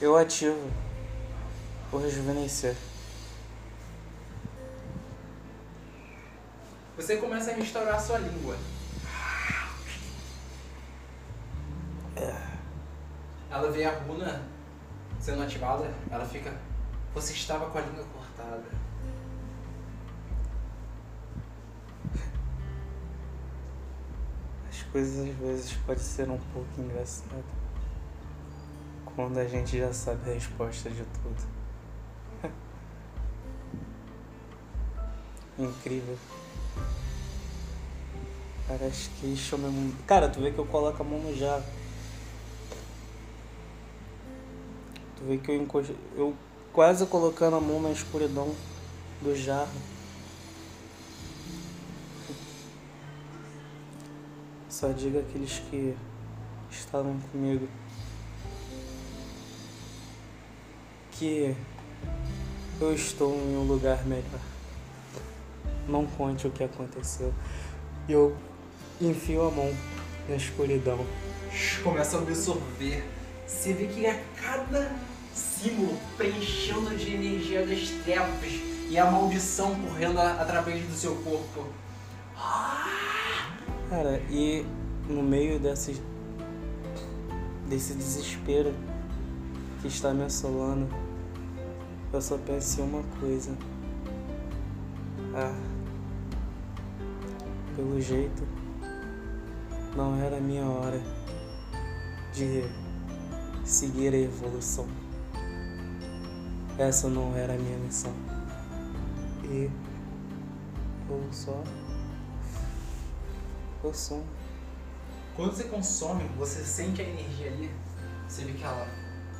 eu 0.00 0.16
ativo 0.16 0.72
o 1.92 1.98
rejuvenescer. 1.98 2.74
Você 6.96 7.18
começa 7.18 7.50
a 7.50 7.54
restaurar 7.54 7.96
a 7.96 8.00
sua 8.00 8.16
língua. 8.16 8.56
Ela 13.50 13.70
vê 13.70 13.84
a 13.84 13.98
runa 13.98 14.42
sendo 15.20 15.42
ativada, 15.42 15.92
ela 16.10 16.24
fica. 16.24 16.50
Você 17.12 17.34
estava 17.34 17.68
com 17.68 17.76
a 17.76 17.82
língua 17.82 18.04
cortada. 18.04 18.85
Coisas 24.96 25.28
às 25.28 25.36
vezes 25.36 25.72
podem 25.84 26.02
ser 26.02 26.30
um 26.30 26.38
pouco 26.54 26.68
engraçadas. 26.78 27.44
Quando 29.14 29.36
a 29.36 29.44
gente 29.46 29.78
já 29.78 29.92
sabe 29.92 30.30
a 30.30 30.32
resposta 30.32 30.88
de 30.88 31.02
tudo. 31.02 31.46
Incrível. 35.58 36.16
Parece 38.66 39.10
que 39.10 39.26
isso 39.26 39.58
mesmo. 39.58 39.94
Cara, 40.06 40.30
tu 40.30 40.40
vê 40.40 40.50
que 40.50 40.58
eu 40.58 40.64
coloco 40.64 41.02
a 41.02 41.04
mão 41.04 41.18
no 41.18 41.36
jarro. 41.36 41.64
Tu 45.18 45.24
vê 45.24 45.36
que 45.36 45.50
eu 45.50 45.56
encosto. 45.56 45.94
Eu 46.14 46.34
quase 46.72 47.04
colocando 47.04 47.56
a 47.56 47.60
mão 47.60 47.82
na 47.82 47.90
escuridão 47.90 48.54
do 49.20 49.36
jarro. 49.36 49.68
Só 54.76 54.92
diga 54.92 55.20
aqueles 55.20 55.58
que 55.70 55.96
estavam 56.70 57.18
comigo 57.32 57.66
que 61.12 61.56
eu 62.78 62.92
estou 62.92 63.34
em 63.34 63.56
um 63.56 63.62
lugar 63.62 64.04
melhor. 64.04 64.38
Não 65.88 66.04
conte 66.04 66.46
o 66.46 66.50
que 66.50 66.62
aconteceu. 66.62 67.32
Eu 68.06 68.36
enfio 69.00 69.48
a 69.48 69.50
mão 69.50 69.74
na 70.28 70.36
escuridão. 70.36 70.98
Começa 71.82 72.18
a 72.18 72.20
absorver. 72.20 73.02
Você 73.46 73.72
vê 73.72 73.86
que 73.86 74.04
a 74.04 74.20
cada 74.42 74.94
símbolo 75.34 75.96
preenchendo 76.18 76.94
de 76.94 77.14
energia 77.14 77.66
das 77.66 77.88
trevas 78.04 78.52
e 78.90 78.98
a 78.98 79.10
maldição 79.10 79.74
correndo 79.74 80.20
através 80.20 80.84
do 80.84 80.92
seu 80.92 81.16
corpo. 81.22 81.66
Cara, 83.88 84.20
e 84.28 84.66
no 85.08 85.22
meio 85.22 85.60
desse, 85.60 86.02
desse 87.68 87.94
desespero 87.94 88.74
que 89.80 89.86
está 89.86 90.12
me 90.12 90.24
assolando, 90.24 90.88
eu 92.12 92.20
só 92.20 92.36
penso 92.36 92.80
em 92.80 92.84
uma 92.84 93.04
coisa. 93.20 93.56
Ah, 95.32 95.54
pelo 97.76 98.00
jeito, 98.00 98.42
não 99.94 100.20
era 100.20 100.38
a 100.38 100.40
minha 100.40 100.64
hora 100.64 101.00
de 102.34 102.64
seguir 103.64 104.12
a 104.12 104.18
evolução. 104.18 104.88
Essa 106.76 107.08
não 107.08 107.36
era 107.36 107.54
a 107.54 107.56
minha 107.56 107.78
missão. 107.78 108.12
E 109.44 109.70
eu 111.08 111.22
só 111.30 111.62
sou. 113.94 114.24
Quando 115.34 115.52
você 115.54 115.64
consome, 115.64 116.24
você 116.36 116.64
sente 116.64 117.02
a 117.02 117.04
energia 117.04 117.48
ali, 117.48 117.70
você 118.26 118.44
vê 118.44 118.52
que 118.52 118.64
ela 118.64 118.86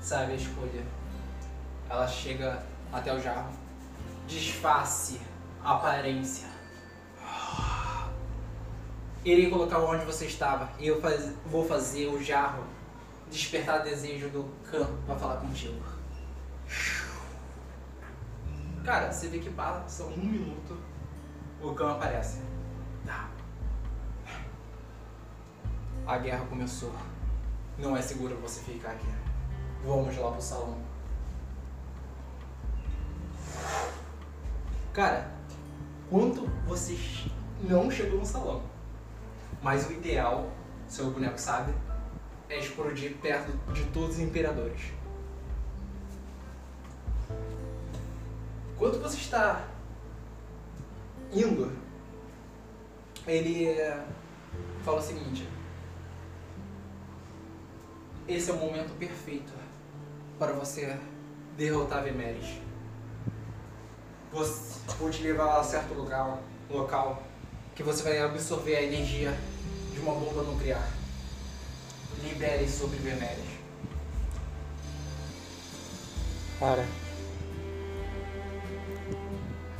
sabe 0.02 0.32
a 0.32 0.36
escolha. 0.36 0.84
Ela 1.88 2.06
chega 2.06 2.62
até 2.92 3.14
o 3.14 3.20
jarro, 3.20 3.50
disfarce, 4.26 5.20
aparência. 5.64 6.48
Irei 9.24 9.50
colocar 9.50 9.80
onde 9.80 10.04
você 10.04 10.26
estava 10.26 10.70
e 10.78 10.86
eu 10.86 11.00
faz- 11.00 11.32
vou 11.46 11.66
fazer 11.66 12.06
o 12.08 12.22
jarro 12.22 12.64
despertar 13.30 13.82
desejo 13.82 14.28
do 14.28 14.44
Khan 14.70 14.86
pra 15.04 15.16
falar 15.16 15.36
contigo. 15.38 15.80
Cara, 18.84 19.10
você 19.12 19.26
vê 19.28 19.38
que 19.40 19.50
passa 19.50 20.04
um 20.04 20.16
minuto, 20.16 20.78
o 21.60 21.74
Khan 21.74 21.92
aparece. 21.92 22.40
A 26.06 26.18
guerra 26.18 26.46
começou. 26.46 26.92
Não 27.76 27.96
é 27.96 28.00
seguro 28.00 28.36
você 28.36 28.60
ficar 28.60 28.92
aqui. 28.92 29.08
Vamos 29.84 30.16
lá 30.16 30.30
pro 30.30 30.40
salão. 30.40 30.78
Cara, 34.92 35.28
quanto 36.08 36.46
você 36.64 36.96
não 37.60 37.90
chegou 37.90 38.20
no 38.20 38.24
salão? 38.24 38.62
Mas 39.60 39.88
o 39.88 39.92
ideal, 39.92 40.48
seu 40.86 41.10
boneco 41.10 41.38
sabe, 41.40 41.74
é 42.48 42.60
explodir 42.60 43.16
perto 43.16 43.52
de 43.72 43.84
todos 43.86 44.16
os 44.16 44.20
imperadores. 44.20 44.92
Quando 48.78 49.02
você 49.02 49.16
está 49.16 49.66
indo, 51.32 51.76
ele 53.26 53.66
eh, 53.66 54.06
fala 54.84 54.98
o 54.98 55.02
seguinte: 55.02 55.48
Esse 58.28 58.50
é 58.50 58.54
o 58.54 58.56
momento 58.56 58.92
perfeito 58.98 59.52
para 60.36 60.52
você 60.52 60.98
derrotar 61.56 62.02
Vemeris. 62.02 62.60
Vou 64.32 65.10
te 65.10 65.22
levar 65.22 65.60
a 65.60 65.62
certo 65.62 65.94
lugar, 65.94 66.40
local 66.68 67.22
que 67.76 67.82
você 67.82 68.02
vai 68.02 68.18
absorver 68.18 68.74
a 68.74 68.82
energia 68.82 69.36
de 69.92 70.00
uma 70.00 70.14
bomba 70.14 70.42
nuclear. 70.42 70.90
Libere 72.24 72.68
sobre 72.68 72.96
Vemeris. 72.98 73.44
Cara. 76.58 76.84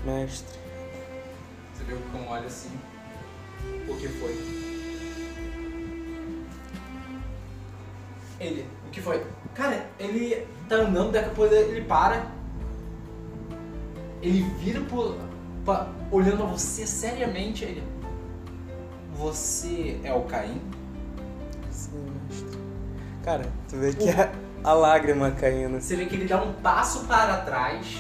Mestre, 0.05 0.59
Você 1.75 1.85
viu 1.85 1.99
como 2.13 2.29
olha 2.29 2.47
assim? 2.47 2.79
O 3.89 3.97
que 3.97 4.07
foi? 4.09 4.76
Ele, 8.39 8.67
o 8.87 8.91
que 8.91 9.01
foi? 9.01 9.25
Cara, 9.55 9.89
ele 9.99 10.47
tá 10.69 10.77
andando, 10.77 11.13
daqui 11.13 11.31
a 11.31 11.33
pouco 11.33 11.55
ele 11.55 11.83
para. 11.83 12.27
Ele 14.21 14.43
vira 14.59 14.81
pro, 14.83 15.17
pra, 15.65 15.89
olhando 16.11 16.43
a 16.43 16.47
você 16.47 16.87
seriamente. 16.87 17.65
Ele. 17.65 17.83
Você 19.15 19.99
é 20.05 20.13
o 20.13 20.23
Caim? 20.25 20.61
sim, 21.71 22.11
mestre. 22.29 22.59
Cara, 23.23 23.47
tu 23.69 23.77
vê 23.77 23.93
que 23.93 24.09
a, 24.09 24.33
a 24.65 24.73
lágrima 24.73 25.31
caindo. 25.31 25.81
Você 25.81 25.97
vê 25.97 26.07
que 26.07 26.17
ele 26.17 26.27
dá 26.27 26.43
um 26.43 26.53
passo 26.55 27.05
para 27.05 27.39
trás, 27.39 27.99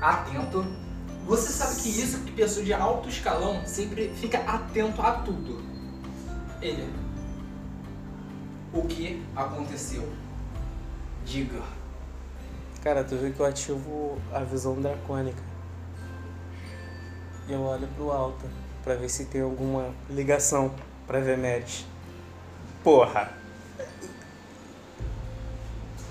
atento. 0.00 0.64
Você 1.26 1.52
sabe 1.52 1.80
que 1.80 1.88
isso 1.88 2.18
que 2.20 2.32
pessoa 2.32 2.64
de 2.64 2.74
alto 2.74 3.08
escalão 3.08 3.62
sempre 3.64 4.08
fica 4.14 4.38
atento 4.38 5.00
a 5.00 5.12
tudo. 5.12 5.62
Ele. 6.60 6.86
O 8.74 8.82
que 8.86 9.22
aconteceu. 9.36 10.08
Diga. 11.24 11.60
Cara, 12.82 13.02
tu 13.04 13.16
viu 13.16 13.32
que 13.32 13.40
eu 13.40 13.46
ativo 13.46 14.18
a 14.32 14.40
visão 14.40 14.74
dracônica. 14.80 15.42
Eu 17.48 17.62
olho 17.62 17.86
pro 17.96 18.10
alto 18.10 18.44
pra 18.82 18.94
ver 18.94 19.08
se 19.08 19.26
tem 19.26 19.40
alguma 19.40 19.90
ligação 20.10 20.70
pra 21.06 21.20
Vemeres. 21.20 21.86
Porra! 22.82 23.30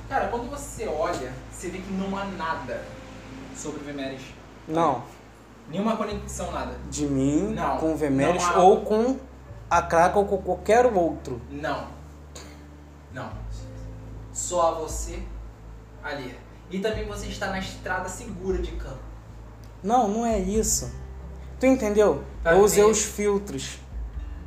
Cara, 0.09 0.27
quando 0.27 0.49
você 0.49 0.87
olha, 0.87 1.31
você 1.51 1.69
vê 1.69 1.79
que 1.79 1.91
não 1.93 2.15
há 2.17 2.25
nada 2.25 2.83
sobre 3.55 3.83
Vemeres. 3.83 4.21
Não, 4.67 5.03
Nenhuma 5.69 5.95
conexão, 5.95 6.51
nada. 6.51 6.75
de 6.89 7.05
mim 7.05 7.53
Não, 7.53 7.77
com 7.77 7.95
Vemeres 7.95 8.43
não 8.43 8.55
há- 8.55 8.63
ou 8.63 8.81
com 8.81 9.17
a 9.69 9.81
Kraka 9.81 10.19
ou 10.19 10.25
com 10.25 10.37
qualquer 10.37 10.85
outro. 10.85 11.41
Não. 11.49 11.87
Não. 13.13 13.29
Só 14.31 14.75
você 14.79 15.21
ali. 16.03 16.35
E 16.71 16.79
também 16.79 17.05
você 17.07 17.27
está 17.27 17.47
na 17.47 17.59
estrada 17.59 18.09
segura 18.09 18.57
de 18.59 18.71
campo. 18.71 18.97
Não, 19.83 20.07
não 20.07 20.25
é 20.25 20.39
isso. 20.39 20.91
Tu 21.59 21.65
entendeu? 21.67 22.23
Tá 22.43 22.53
eu 22.53 22.61
usei 22.63 22.83
os 22.83 23.03
filtros 23.03 23.77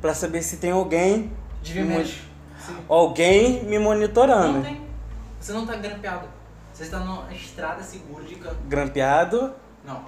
pra 0.01 0.13
saber 0.13 0.41
se 0.41 0.57
tem 0.57 0.71
alguém, 0.71 1.31
De. 1.61 1.73
Sim. 1.73 2.77
alguém 2.89 3.63
me 3.65 3.79
monitorando. 3.79 4.53
Não 4.53 4.61
tem. 4.63 4.81
Você 5.39 5.53
não 5.53 5.61
está 5.61 5.75
grampeado. 5.77 6.27
Você 6.73 6.83
está 6.83 6.99
na 6.99 7.31
estrada 7.33 7.81
segura 7.81 8.23
de 8.23 8.35
campo. 8.35 8.57
Grampeado 8.67 9.53
Não. 9.85 10.03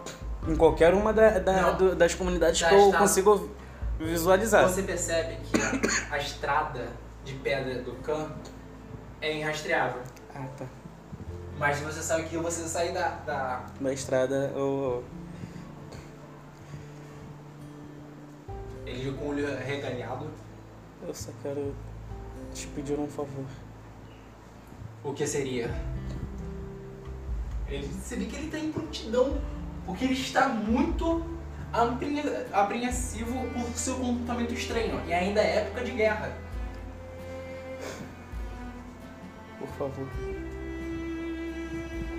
em 0.47 0.55
qualquer 0.55 0.93
uma 0.93 1.13
da- 1.13 1.39
da- 1.39 1.71
do- 1.71 1.95
das 1.95 2.13
comunidades 2.13 2.59
Já 2.59 2.69
que 2.69 2.75
eu 2.75 2.91
consigo 2.93 3.49
visualizar. 3.99 4.67
Você 4.67 4.83
percebe 4.83 5.37
que 5.51 5.59
a, 6.11 6.15
a 6.15 6.17
estrada 6.17 6.87
de 7.23 7.33
pedra 7.35 7.81
do 7.81 7.93
campo 8.03 8.48
é 9.21 9.37
irrastreável. 9.37 10.01
Ah, 10.35 10.47
tá. 10.57 10.65
Mas 11.57 11.79
você 11.79 12.01
sabe 12.01 12.23
que 12.23 12.37
você 12.37 12.67
sair 12.67 12.93
da, 12.93 13.09
da, 13.25 13.65
Da 13.79 13.93
estrada, 13.93 14.51
eu. 14.55 15.03
Ele 18.85 19.11
com 19.11 19.25
o 19.25 19.29
olho 19.29 19.45
regalhado. 19.57 20.27
Eu 21.05 21.13
só 21.13 21.31
quero 21.43 21.75
te 22.53 22.67
pedir 22.67 22.97
um 22.97 23.07
favor. 23.07 23.45
O 25.03 25.13
que 25.13 25.27
seria? 25.27 25.69
Ele, 27.67 27.87
você 27.87 28.15
vê 28.15 28.25
que 28.25 28.35
ele 28.35 28.45
está 28.45 28.57
em 28.57 28.71
prontidão. 28.71 29.37
Porque 29.85 30.05
ele 30.05 30.13
está 30.13 30.47
muito 30.49 31.25
apreensivo 32.51 33.49
por 33.49 33.65
seu 33.75 33.95
comportamento 33.95 34.53
estranho. 34.53 35.01
E 35.07 35.13
ainda 35.13 35.41
é 35.41 35.57
época 35.57 35.83
de 35.83 35.91
guerra. 35.91 36.31
Por 39.59 39.67
favor. 39.67 40.07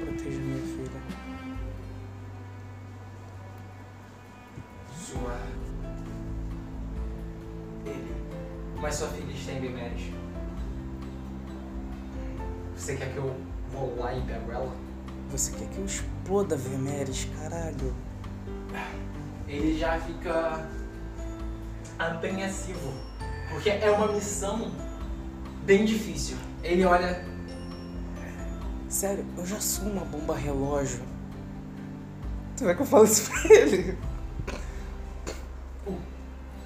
Proteja 0.01 0.39
minha 0.39 0.63
filha. 0.63 1.01
Sua. 4.95 5.39
Ele. 7.87 8.15
Mas 8.81 8.95
sua 8.95 9.09
filha 9.09 9.33
está 9.33 9.53
em 9.53 9.61
Bemeres. 9.61 10.13
Você 12.77 12.97
quer 12.97 13.13
que 13.13 13.17
eu 13.17 13.37
vou 13.73 13.97
lá 13.99 14.15
e 14.15 14.21
pego 14.23 14.53
ela? 14.53 14.73
Você 15.31 15.53
quer 15.53 15.69
que 15.69 15.79
eu 15.79 15.87
exploda 15.87 16.57
Vemeres, 16.57 17.27
caralho? 17.39 17.95
Ele 19.47 19.79
já 19.79 19.99
fica 20.01 20.69
apreensivo. 21.99 22.93
Porque 23.51 23.71
é 23.71 23.91
uma 23.91 24.13
missão 24.13 24.73
bem 25.65 25.85
difícil. 25.85 26.37
Ele 26.63 26.85
olha. 26.85 27.30
Sério, 28.91 29.25
eu 29.39 29.47
já 29.47 29.61
sou 29.61 29.85
uma 29.85 30.05
bomba 30.05 30.35
relógio. 30.35 31.01
Tu 32.57 32.65
vai 32.65 32.75
que 32.75 32.83
eu 32.83 32.87
falo 32.87 33.05
isso 33.05 33.31
pra 33.31 33.55
ele? 33.55 33.97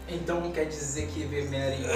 Então 0.09 0.51
quer 0.51 0.65
dizer 0.65 1.07
que. 1.09 1.27
Bemeres. 1.27 1.87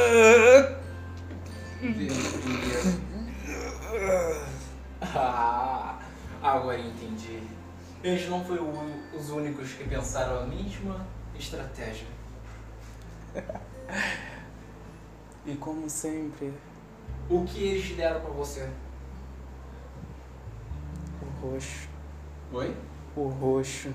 Ah, 5.01 5.99
agora 6.43 6.79
entendi. 6.79 7.43
Eles 8.05 8.29
não 8.29 8.45
foram 8.45 8.71
os 9.17 9.31
únicos 9.31 9.73
que 9.73 9.85
pensaram 9.85 10.41
a 10.41 10.47
mesma 10.47 11.07
estratégia. 11.39 12.07
E 15.47 15.57
como 15.57 15.89
sempre, 15.89 16.53
O 17.31 17.43
que 17.43 17.63
eles 17.63 17.97
deram 17.97 18.21
pra 18.21 18.29
você? 18.29 18.69
O 21.43 21.51
roxo. 21.51 21.89
Oi? 22.53 22.77
O 23.17 23.29
roxo. 23.29 23.93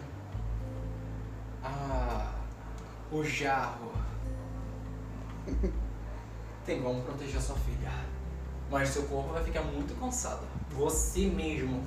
Ah, 1.63 2.31
o 3.11 3.23
jarro. 3.23 3.91
Tem 6.65 6.81
como 6.81 7.01
proteger 7.01 7.41
sua 7.41 7.55
filha. 7.55 7.91
Mas 8.69 8.89
seu 8.89 9.03
corpo 9.03 9.33
vai 9.33 9.43
ficar 9.43 9.61
muito 9.61 9.97
cansado. 9.99 10.45
Você 10.71 11.27
mesmo 11.27 11.83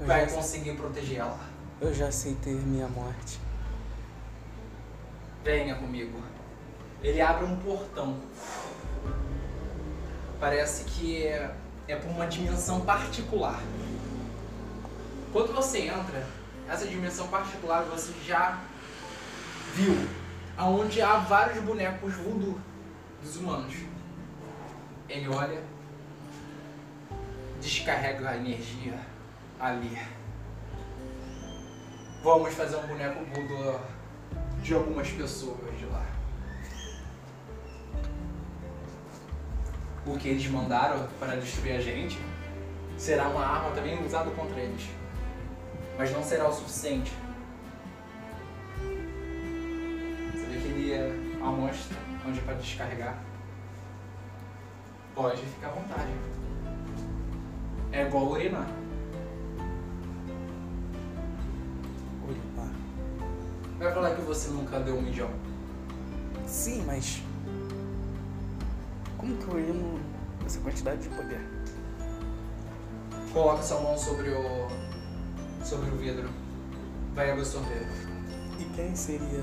Eu 0.00 0.06
vai 0.06 0.28
já, 0.28 0.34
conseguir 0.36 0.74
proteger 0.74 1.18
ela. 1.18 1.38
eu 1.80 1.94
já 1.94 2.08
aceitei 2.08 2.54
minha 2.54 2.88
morte. 2.88 3.40
Venha 5.44 5.74
comigo. 5.76 6.20
Ele 7.02 7.20
abre 7.20 7.44
um 7.46 7.56
portão. 7.56 8.18
Parece 10.38 10.84
que 10.84 11.26
é, 11.26 11.54
é 11.88 11.96
para 11.96 12.10
uma 12.10 12.26
dimensão 12.26 12.80
particular. 12.82 13.60
Quando 15.32 15.54
você 15.54 15.82
entra, 15.82 16.26
essa 16.68 16.86
dimensão 16.86 17.28
particular 17.28 17.84
você 17.84 18.12
já 18.26 18.58
viu, 19.74 19.94
aonde 20.56 21.00
há 21.00 21.18
vários 21.18 21.62
bonecos 21.62 22.14
voodoo 22.14 22.58
dos 23.22 23.36
humanos. 23.36 23.74
Ele 25.08 25.28
olha, 25.28 25.62
descarrega 27.60 28.28
a 28.28 28.36
energia 28.36 28.98
ali. 29.60 29.96
Vamos 32.24 32.52
fazer 32.54 32.76
um 32.76 32.86
boneco 32.88 33.24
voodoo 33.26 33.80
de 34.62 34.74
algumas 34.74 35.08
pessoas 35.10 35.78
de 35.78 35.86
lá. 35.86 36.06
O 40.04 40.18
que 40.18 40.28
eles 40.28 40.46
mandaram 40.48 41.08
para 41.20 41.36
destruir 41.36 41.76
a 41.76 41.80
gente 41.80 42.18
será 42.98 43.28
uma 43.28 43.46
arma 43.46 43.70
também 43.70 44.04
usada 44.04 44.28
contra 44.32 44.58
eles. 44.58 44.99
Mas 46.00 46.12
não 46.12 46.24
será 46.24 46.48
o 46.48 46.52
suficiente. 46.54 47.12
Você 50.32 50.46
vê 50.46 50.58
que 50.58 50.68
ele 50.68 50.92
é 50.92 51.10
amostra 51.42 51.94
onde 52.26 52.38
é 52.38 52.42
para 52.42 52.54
descarregar. 52.54 53.18
Pode 55.14 55.42
ficar 55.42 55.66
à 55.66 55.72
vontade. 55.72 56.10
É 57.92 58.06
igual 58.06 58.30
urinar. 58.30 58.66
Olha 62.26 62.70
Vai 63.78 63.92
falar 63.92 64.14
que 64.14 64.22
você 64.22 64.48
nunca 64.52 64.80
deu 64.80 64.96
um 64.96 65.02
mijão. 65.02 65.28
Sim, 66.46 66.82
mas. 66.86 67.22
Como 69.18 69.36
que 69.36 69.48
eu 69.48 69.54
urino 69.54 70.00
essa 70.46 70.60
quantidade 70.60 71.02
de 71.02 71.10
poder? 71.10 71.46
Coloca 73.34 73.62
sua 73.62 73.82
mão 73.82 73.98
sobre 73.98 74.30
o. 74.30 74.89
sobre 75.64 75.90
o 75.90 75.96
vidro. 75.96 76.28
Vai 77.14 77.30
absorver. 77.32 77.86
E 78.58 78.64
quem 78.76 78.94
seria 78.94 79.40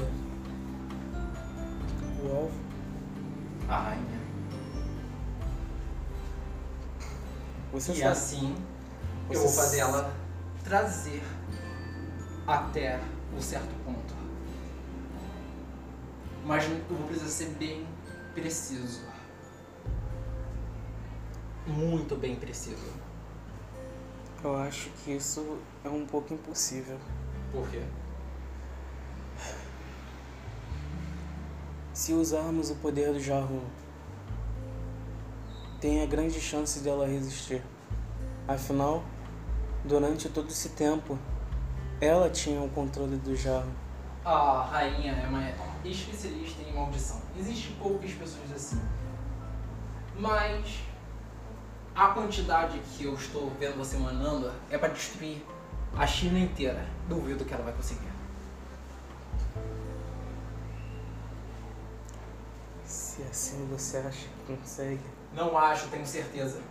o 2.24 2.36
alvo? 2.36 2.52
A 3.70 3.78
rainha. 3.80 4.18
Você 7.74 7.92
E 7.92 7.96
sabe. 7.96 8.08
assim 8.08 8.56
eu 9.30 9.36
Você 9.36 9.40
vou 9.48 9.50
fazer 9.50 9.80
ela 9.80 10.14
trazer 10.64 11.22
até 12.48 13.00
um 13.36 13.42
certo 13.42 13.74
ponto. 13.84 14.16
Mas 16.46 16.64
eu 16.64 16.96
vou 16.98 17.08
precisar 17.08 17.30
ser 17.30 17.50
bem 17.60 17.86
preciso. 18.34 19.02
Muito 21.68 22.16
bem 22.16 22.38
preciso. 22.38 22.94
Eu 24.44 24.56
acho 24.56 24.90
que 25.04 25.12
isso 25.12 25.60
é 25.84 25.90
um 25.90 26.06
pouco 26.06 26.34
impossível. 26.34 26.98
Por 27.52 27.68
quê? 27.70 27.82
Se 31.92 32.14
usarmos 32.14 32.70
o 32.70 32.76
poder 32.76 33.12
do 33.12 33.20
Jarro, 33.20 33.64
tem 35.82 36.04
a 36.04 36.06
grande 36.06 36.40
chance 36.40 36.80
dela 36.82 37.08
resistir. 37.08 37.64
Afinal, 38.48 39.04
durante 39.84 40.30
todo 40.30 40.50
esse 40.50 40.70
tempo, 40.70 41.18
ela 42.00 42.30
tinha 42.30 42.62
o 42.62 42.70
controle 42.70 43.18
do 43.18 43.36
Jarro. 43.36 43.72
A 44.24 44.62
rainha 44.72 45.14
é 45.14 45.28
uma 45.28 45.50
especialista 45.84 46.62
em 46.62 46.74
maldição. 46.74 47.20
Existem 47.40 47.76
poucas 47.78 48.12
pessoas 48.12 48.52
assim. 48.54 48.82
Mas 50.20 50.82
a 51.98 52.10
quantidade 52.10 52.80
que 52.80 53.06
eu 53.06 53.16
estou 53.16 53.50
vendo 53.60 53.76
você 53.76 53.98
mandando 53.98 54.54
é 54.70 54.78
para 54.78 54.90
destruir 54.90 55.44
a 55.98 56.06
China 56.06 56.38
inteira. 56.38 56.86
Duvido 57.10 57.44
que 57.44 57.52
ela 57.52 57.64
vai 57.64 57.74
conseguir. 57.74 58.08
Se 62.86 63.24
assim 63.24 63.68
você 63.72 63.98
acha 63.98 64.28
que 64.46 64.56
consegue, 64.56 65.02
Não 65.34 65.58
acho, 65.58 65.88
tenho 65.88 66.06
certeza. 66.06 66.62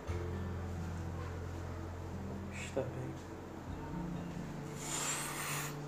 está 2.53 2.81
bem. 2.81 3.07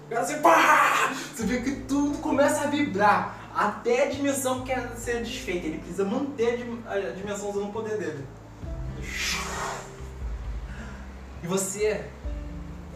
Cara, 0.09 0.25
você, 0.25 0.37
pá! 0.39 1.13
você 1.13 1.45
vê 1.45 1.61
que 1.61 1.75
tudo 1.85 2.17
começa 2.17 2.63
a 2.63 2.67
vibrar. 2.67 3.39
Até 3.55 4.03
a 4.03 4.09
dimensão 4.09 4.65
quer 4.65 4.97
ser 4.97 5.23
desfeita. 5.23 5.67
Ele 5.67 5.77
precisa 5.77 6.03
manter 6.03 6.67
a 6.85 7.11
dimensão 7.11 7.49
usando 7.51 7.69
o 7.69 7.71
poder 7.71 7.97
dele. 7.97 8.27
E 11.41 11.47
você 11.47 12.09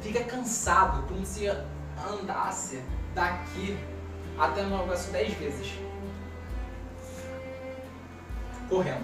fica 0.01 0.23
cansado, 0.23 1.07
como 1.07 1.25
se 1.25 1.47
andasse 1.47 2.81
daqui 3.15 3.77
até 4.37 4.63
no 4.63 4.77
negócio 4.77 5.11
10 5.11 5.33
vezes. 5.35 5.73
Correndo. 8.69 9.03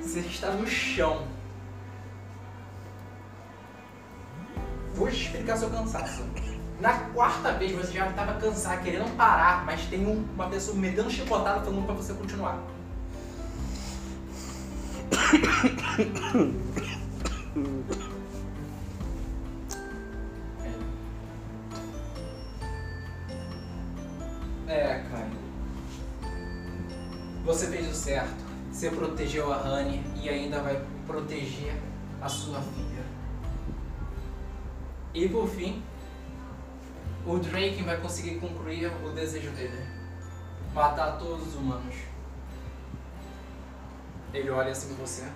Você 0.00 0.20
está 0.20 0.50
no 0.52 0.66
chão. 0.66 1.26
Vou 4.94 5.08
te 5.08 5.22
explicar 5.22 5.56
seu 5.56 5.70
cansaço. 5.70 6.24
Na 6.80 6.92
quarta 7.10 7.52
vez 7.52 7.72
você 7.72 7.92
já 7.92 8.08
estava 8.08 8.34
cansado, 8.40 8.82
querendo 8.82 9.14
parar, 9.16 9.64
mas 9.66 9.84
tem 9.86 10.06
um- 10.06 10.24
uma 10.34 10.48
pessoa 10.48 10.76
metendo 10.76 11.10
chicotada 11.10 11.60
falando 11.60 11.84
pra 11.84 11.94
você 11.94 12.14
continuar. 12.14 12.58
É, 24.66 25.04
cara. 25.10 25.28
Você 27.44 27.66
fez 27.66 27.90
o 27.90 27.94
certo. 27.94 28.44
Você 28.72 28.90
protegeu 28.90 29.52
a 29.52 29.58
Honey 29.58 30.02
e 30.22 30.30
ainda 30.30 30.60
vai 30.60 30.82
proteger 31.06 31.74
a 32.22 32.28
sua 32.28 32.60
filha. 32.62 33.04
E 35.12 35.28
por 35.28 35.46
fim, 35.48 35.82
o 37.26 37.38
Drake 37.38 37.82
vai 37.82 37.98
conseguir 38.00 38.36
concluir 38.36 38.90
o 39.04 39.10
desejo 39.10 39.50
dele. 39.50 39.84
Matar 40.72 41.18
todos 41.18 41.48
os 41.48 41.54
humanos. 41.54 41.94
Ele 44.32 44.50
olha 44.50 44.72
assim 44.72 44.94
você. 44.94 45.26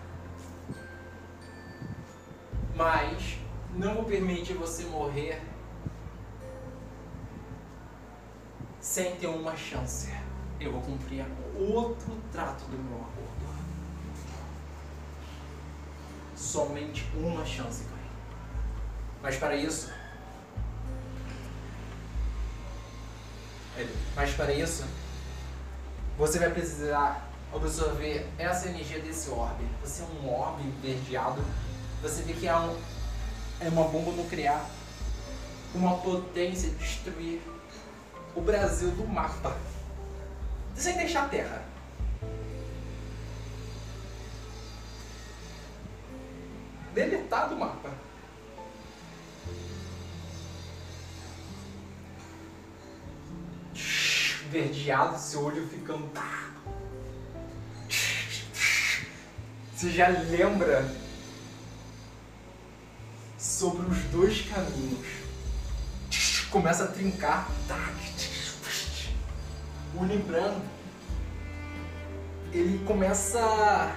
Mas 2.74 3.38
não 3.74 3.94
vou 3.94 4.04
permitir 4.04 4.54
você 4.54 4.84
morrer 4.84 5.40
sem 8.80 9.16
ter 9.16 9.28
uma 9.28 9.56
chance. 9.56 10.12
Eu 10.60 10.72
vou 10.72 10.82
cumprir 10.82 11.24
outro 11.58 12.20
trato 12.30 12.64
do 12.64 12.76
meu 12.76 12.98
acordo. 12.98 13.22
Somente 16.36 17.08
uma 17.16 17.44
chance, 17.46 17.84
Kai. 17.84 18.10
Mas 19.22 19.36
para 19.36 19.56
isso. 19.56 19.92
Mas 24.14 24.34
para 24.34 24.52
isso, 24.52 24.84
você 26.18 26.38
vai 26.38 26.50
precisar 26.50 27.31
absorver 27.54 28.26
essa 28.38 28.68
energia 28.68 29.00
desse 29.00 29.30
orbe. 29.30 29.64
Você 29.82 30.02
é 30.02 30.06
um 30.06 30.30
orbe 30.32 30.62
verdeado. 30.82 31.44
Você 32.00 32.22
vê 32.22 32.32
que 32.32 32.48
é, 32.48 32.56
um, 32.56 32.76
é 33.60 33.68
uma 33.68 33.84
bomba 33.84 34.12
nuclear. 34.12 34.64
Uma 35.74 35.96
potência 35.98 36.70
de 36.70 36.76
destruir 36.76 37.40
o 38.34 38.40
Brasil 38.40 38.90
do 38.90 39.06
mapa. 39.06 39.56
Sem 40.74 40.96
deixar 40.96 41.24
a 41.24 41.28
terra. 41.28 41.62
Deletar 46.94 47.48
do 47.48 47.56
mapa. 47.56 47.90
Verdeado, 54.50 55.18
seu 55.18 55.44
olho 55.44 55.66
ficando. 55.68 56.10
Você 59.82 59.90
já 59.90 60.06
lembra 60.06 60.88
sobre 63.36 63.84
os 63.90 63.98
dois 64.12 64.42
caminhos. 64.42 65.04
Começa 66.52 66.84
a 66.84 66.86
trincar. 66.86 67.50
O 69.96 70.04
Lembrando, 70.04 70.62
ele 72.52 72.78
começa 72.86 73.40
a 73.40 73.92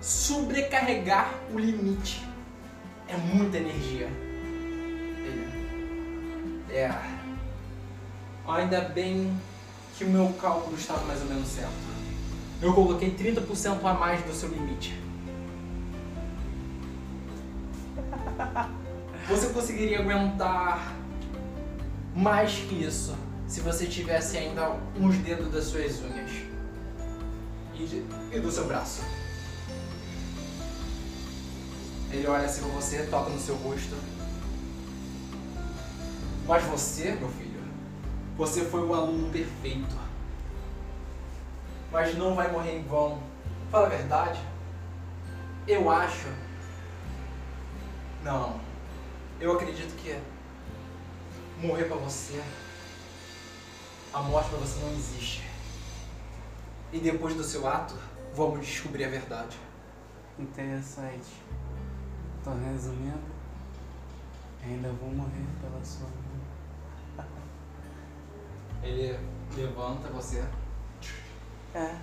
sobrecarregar 0.00 1.34
o 1.52 1.58
limite. 1.58 2.24
É 3.08 3.16
muita 3.16 3.56
energia. 3.56 4.06
Ele- 5.26 6.64
É. 6.70 6.88
Ainda 8.46 8.80
bem 8.82 9.36
que 9.98 10.04
o 10.04 10.08
meu 10.08 10.32
cálculo 10.34 10.76
estava 10.76 11.04
mais 11.04 11.20
ou 11.20 11.26
menos 11.26 11.48
certo. 11.48 11.72
Eu 12.62 12.72
coloquei 12.72 13.10
30% 13.10 13.84
a 13.84 13.92
mais 13.92 14.24
do 14.24 14.32
seu 14.32 14.50
limite. 14.50 15.05
Você 19.28 19.48
conseguiria 19.48 20.00
aguentar 20.00 20.94
mais 22.14 22.52
que 22.54 22.82
isso 22.84 23.14
se 23.46 23.60
você 23.60 23.86
tivesse 23.86 24.36
ainda 24.38 24.70
uns 24.98 25.16
dedos 25.18 25.50
das 25.52 25.64
suas 25.64 26.00
unhas 26.02 26.30
e, 27.74 27.84
de- 27.86 28.04
e 28.36 28.40
do 28.40 28.50
seu 28.50 28.66
braço. 28.66 29.02
Ele 32.10 32.26
olha 32.26 32.44
assim 32.46 32.62
pra 32.62 32.70
você, 32.72 33.02
toca 33.06 33.30
no 33.30 33.38
seu 33.38 33.54
rosto. 33.56 33.94
Mas 36.46 36.62
você, 36.64 37.12
meu 37.12 37.28
filho, 37.28 37.60
você 38.36 38.64
foi 38.64 38.80
o 38.80 38.94
aluno 38.94 39.30
perfeito. 39.30 39.96
Mas 41.92 42.16
não 42.16 42.34
vai 42.34 42.50
morrer 42.50 42.78
em 42.78 42.82
vão. 42.84 43.20
Fala 43.70 43.86
a 43.86 43.90
verdade. 43.90 44.40
Eu 45.66 45.90
acho. 45.90 46.28
Não. 48.26 48.60
Eu 49.38 49.52
acredito 49.52 49.94
que 49.94 50.20
morrer 51.64 51.84
pra 51.84 51.94
você, 51.94 52.42
a 54.12 54.20
morte 54.20 54.50
pra 54.50 54.58
você 54.58 54.80
não 54.80 54.92
existe. 54.94 55.48
E 56.92 56.98
depois 56.98 57.36
do 57.36 57.44
seu 57.44 57.68
ato, 57.68 57.94
vamos 58.34 58.66
descobrir 58.66 59.04
a 59.04 59.08
verdade. 59.08 59.56
Interessante. 60.36 61.28
Tô 62.42 62.50
resumindo. 62.50 63.36
Ainda 64.64 64.88
vou 64.88 65.10
morrer 65.10 65.46
pela 65.60 65.84
sua 65.84 66.08
mão. 66.08 67.26
Ele 68.82 69.16
levanta 69.54 70.08
você. 70.08 70.44
É. 71.72 71.96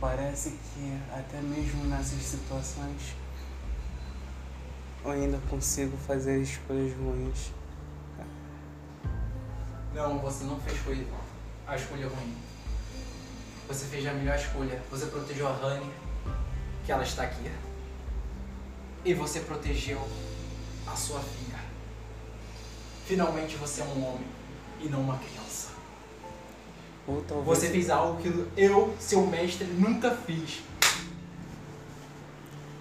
Parece 0.00 0.52
que 0.52 1.02
até 1.12 1.38
mesmo 1.42 1.84
nessas 1.84 2.22
situações 2.22 3.14
eu 5.06 5.12
ainda 5.12 5.38
consigo 5.48 5.96
fazer 5.96 6.40
escolhas 6.42 6.92
ruins. 6.96 7.52
Não, 9.94 10.18
você 10.18 10.44
não 10.44 10.58
fez 10.60 10.76
a 11.66 11.76
escolha 11.76 12.08
ruim. 12.08 12.36
Você 13.68 13.86
fez 13.86 14.04
a 14.06 14.12
melhor 14.12 14.36
escolha. 14.36 14.82
Você 14.90 15.06
protegeu 15.06 15.46
a 15.46 15.52
Honey, 15.52 15.90
que 16.84 16.90
ela 16.90 17.04
está 17.04 17.22
aqui. 17.22 17.50
E 19.04 19.14
você 19.14 19.40
protegeu 19.40 20.00
a 20.86 20.96
sua 20.96 21.20
filha. 21.20 21.58
Finalmente 23.06 23.56
você 23.56 23.82
é 23.82 23.84
um 23.84 24.04
homem 24.04 24.26
e 24.80 24.88
não 24.88 25.00
uma 25.00 25.18
criança. 25.18 25.68
Ou 27.06 27.22
talvez. 27.22 27.46
Você 27.46 27.70
fez 27.70 27.88
algo 27.88 28.20
que 28.20 28.28
eu, 28.56 28.94
seu 28.98 29.24
mestre, 29.24 29.66
nunca 29.66 30.10
fiz. 30.10 30.62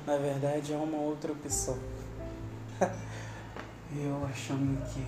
Na 0.08 0.18
verdade 0.18 0.74
é 0.74 0.78
uma 0.78 0.98
outra 0.98 1.32
opção. 1.32 1.95
eu 3.96 4.26
achando 4.26 4.84
que 4.90 5.06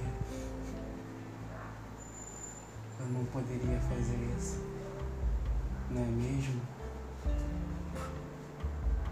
eu 3.00 3.06
não 3.08 3.26
poderia 3.26 3.80
fazer 3.82 4.18
isso. 4.38 4.64
Não 5.90 6.02
é 6.02 6.06
mesmo? 6.06 6.62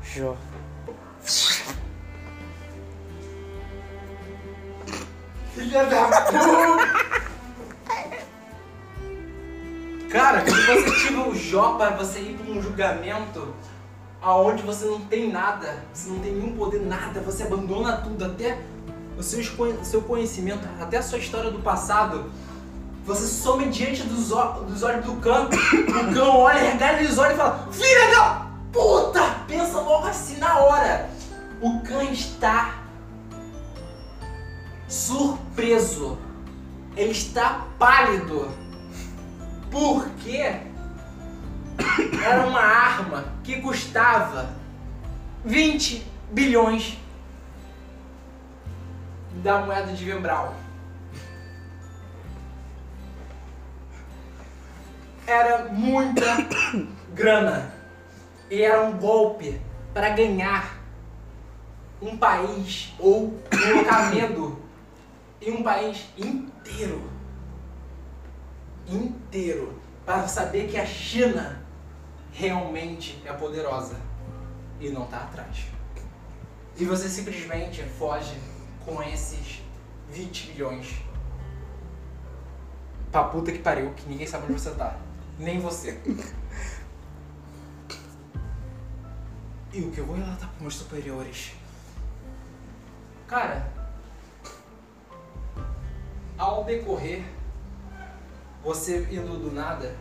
Jó. 0.02 0.38
Filha 5.54 5.86
da 5.86 6.22
puta! 6.22 6.96
Cara, 10.10 10.42
quando 10.44 10.66
você 10.66 11.08
tira 11.08 11.20
o 11.28 11.36
Jó 11.36 11.78
para 11.78 11.98
você 11.98 12.20
ir 12.20 12.38
para 12.38 12.52
um 12.52 12.62
julgamento 12.62 13.54
aonde 14.26 14.64
você 14.64 14.86
não 14.86 15.00
tem 15.02 15.32
nada, 15.32 15.84
você 15.94 16.10
não 16.10 16.18
tem 16.18 16.34
nenhum 16.34 16.58
poder, 16.58 16.82
nada, 16.82 17.22
você 17.22 17.44
abandona 17.44 17.98
tudo, 17.98 18.26
até 18.26 18.58
o 19.16 19.22
seu, 19.22 19.44
seu 19.84 20.02
conhecimento, 20.02 20.68
até 20.82 20.98
a 20.98 21.04
sua 21.04 21.20
história 21.20 21.52
do 21.52 21.60
passado, 21.60 22.26
você 23.06 23.28
some 23.28 23.68
diante 23.68 24.02
dos, 24.02 24.30
dos 24.30 24.82
olhos 24.82 25.06
do 25.06 25.16
cão, 25.18 25.46
o 25.46 26.14
cão 26.16 26.38
olha, 26.38 26.60
regala 26.60 27.04
os 27.04 27.20
olhos 27.20 27.36
e 27.36 27.38
fala, 27.38 27.70
filha 27.72 28.16
da 28.16 28.48
puta! 28.74 29.22
Pensa 29.48 29.80
logo 29.80 30.08
assim 30.08 30.38
na 30.38 30.58
hora. 30.58 31.08
O 31.62 31.82
cão 31.82 32.02
está 32.02 32.84
surpreso. 34.88 36.18
Ele 36.98 37.12
está 37.12 37.68
pálido. 37.78 38.50
Porque 39.70 40.62
era 42.26 42.46
uma 42.48 42.62
arma 42.62 43.26
que 43.44 43.62
custava 43.62 44.50
20 45.44 46.06
bilhões 46.32 46.98
da 49.44 49.60
moeda 49.60 49.94
de 49.94 50.04
Vembral. 50.06 50.56
Era 55.28 55.66
muita 55.66 56.26
grana. 57.14 57.74
E 58.50 58.62
era 58.62 58.84
um 58.84 58.98
golpe 58.98 59.60
para 59.94 60.10
ganhar 60.10 60.78
um 62.02 62.18
país 62.18 62.94
ou 63.00 63.40
colocar 63.50 64.10
medo 64.14 64.60
em 65.42 65.52
um 65.52 65.64
país 65.64 66.06
inteiro. 66.18 67.10
Inteiro. 68.88 69.80
Para 70.06 70.28
saber 70.28 70.68
que 70.68 70.78
a 70.78 70.86
China 70.86 71.65
realmente 72.36 73.22
é 73.26 73.32
poderosa 73.32 73.96
e 74.80 74.90
não 74.90 75.06
está 75.06 75.20
atrás. 75.22 75.68
E 76.78 76.84
você 76.84 77.08
simplesmente 77.08 77.82
foge 77.84 78.38
com 78.84 79.02
esses 79.02 79.64
20 80.10 80.50
milhões. 80.50 81.02
Pra 83.10 83.24
puta 83.24 83.52
que 83.54 83.60
pariu, 83.60 83.94
que 83.94 84.08
ninguém 84.10 84.28
sabe 84.28 84.44
onde 84.44 84.62
você 84.62 84.72
tá. 84.72 84.98
Nem 85.40 85.60
você. 85.60 85.98
E 89.72 89.82
o 89.82 89.92
que 89.92 90.00
eu 90.00 90.06
vou 90.06 90.16
relatar 90.16 90.50
para 90.50 90.62
meus 90.62 90.76
superiores? 90.76 91.54
Cara, 93.28 93.70
ao 96.38 96.64
decorrer, 96.64 97.24
você 98.64 99.06
indo 99.12 99.38
do 99.38 99.52
nada. 99.54 99.96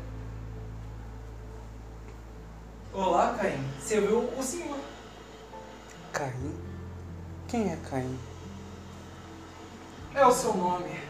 Olá, 2.97 3.35
Caim. 3.37 3.59
Você 3.81 4.01
viu 4.01 4.21
o 4.39 4.41
senhor? 4.41 4.79
Caim? 6.13 6.55
Quem 7.49 7.73
é 7.73 7.77
Caim? 7.91 8.17
É 10.15 10.25
o 10.25 10.31
seu 10.31 10.55
nome. 10.55 11.01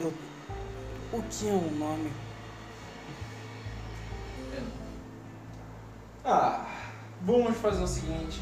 Eu... 0.00 0.14
O 1.12 1.20
que 1.24 1.48
é 1.48 1.52
um 1.52 1.70
nome? 1.72 2.12
Ah, 6.24 6.64
vamos 7.22 7.56
fazer 7.56 7.82
o 7.82 7.88
seguinte. 7.88 8.40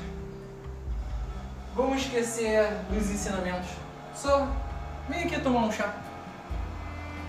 Vamos 1.74 2.02
esquecer 2.02 2.70
dos 2.90 3.10
ensinamentos. 3.10 3.70
Só 4.14 4.46
vem 5.08 5.24
aqui 5.24 5.40
tomar 5.40 5.60
um 5.60 5.72
chá. 5.72 6.02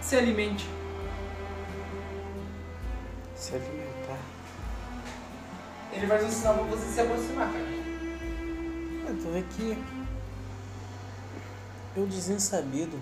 Se 0.02 0.18
alimente. 0.18 0.70
Se 3.38 3.56
alimentar? 3.56 3.91
Ele 5.94 6.06
vai 6.06 6.26
ensinar 6.26 6.54
pra 6.54 6.64
você 6.64 6.92
se 6.92 7.02
aproximar, 7.02 7.52
cara. 7.52 7.66
Eu 9.08 9.18
tô 9.22 9.38
aqui. 9.38 9.78
Eu 11.96 12.08
desensabido. 12.08 13.00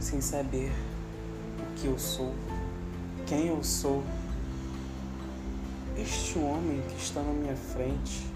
Sem 0.00 0.20
saber 0.20 0.72
o 1.58 1.80
que 1.80 1.86
eu 1.86 1.98
sou. 1.98 2.34
Quem 3.26 3.48
eu 3.48 3.62
sou. 3.62 4.02
Este 5.96 6.38
homem 6.38 6.82
que 6.88 6.96
está 6.96 7.22
na 7.22 7.32
minha 7.32 7.56
frente 7.56 8.34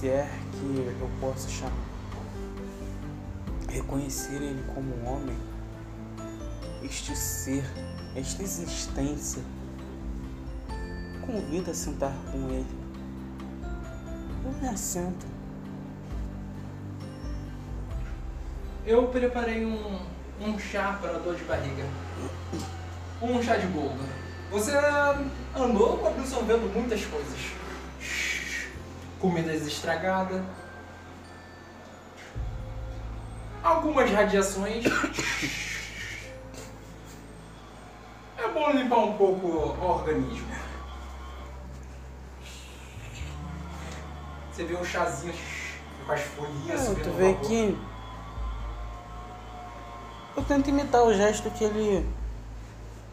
se 0.00 0.08
é 0.08 0.26
que 0.52 1.00
eu 1.00 1.10
posso 1.20 1.50
chamar, 1.50 1.72
reconhecer 3.68 4.36
ele 4.36 4.64
como 4.74 4.94
um 4.94 5.06
homem, 5.06 5.36
este 6.82 7.14
ser, 7.16 7.64
esta 8.16 8.42
existência, 8.42 9.42
convida 11.30 11.70
a 11.70 11.74
sentar 11.74 12.12
com 12.32 12.50
ele. 12.50 12.66
Eu 14.44 14.52
me 14.60 14.68
assento. 14.68 15.26
Eu 18.84 19.06
preparei 19.08 19.64
um, 19.64 20.00
um 20.40 20.58
chá 20.58 20.98
para 21.00 21.18
dor 21.18 21.36
de 21.36 21.44
barriga. 21.44 21.84
Um 23.22 23.40
chá 23.42 23.56
de 23.56 23.66
boldo. 23.68 24.02
Você 24.50 24.72
andou 25.54 26.04
absorvendo 26.06 26.72
muitas 26.74 27.04
coisas 27.04 27.38
comidas 29.20 29.66
estragadas, 29.66 30.42
algumas 33.62 34.10
radiações. 34.10 34.84
É 38.38 38.48
bom 38.48 38.70
limpar 38.72 38.98
um 39.00 39.12
pouco 39.18 39.46
o 39.46 39.86
organismo. 39.86 40.59
Você 44.60 44.66
vê 44.66 44.76
um 44.76 44.84
chazinho 44.84 45.32
com 46.04 46.12
as 46.12 46.20
folhinhas 46.20 46.86
é, 46.86 46.94
Tu 46.94 47.10
vê 47.12 47.32
que 47.32 47.78
eu 50.36 50.44
tento 50.44 50.68
imitar 50.68 51.02
o 51.02 51.14
gesto 51.14 51.50
que 51.50 51.64
ele 51.64 52.06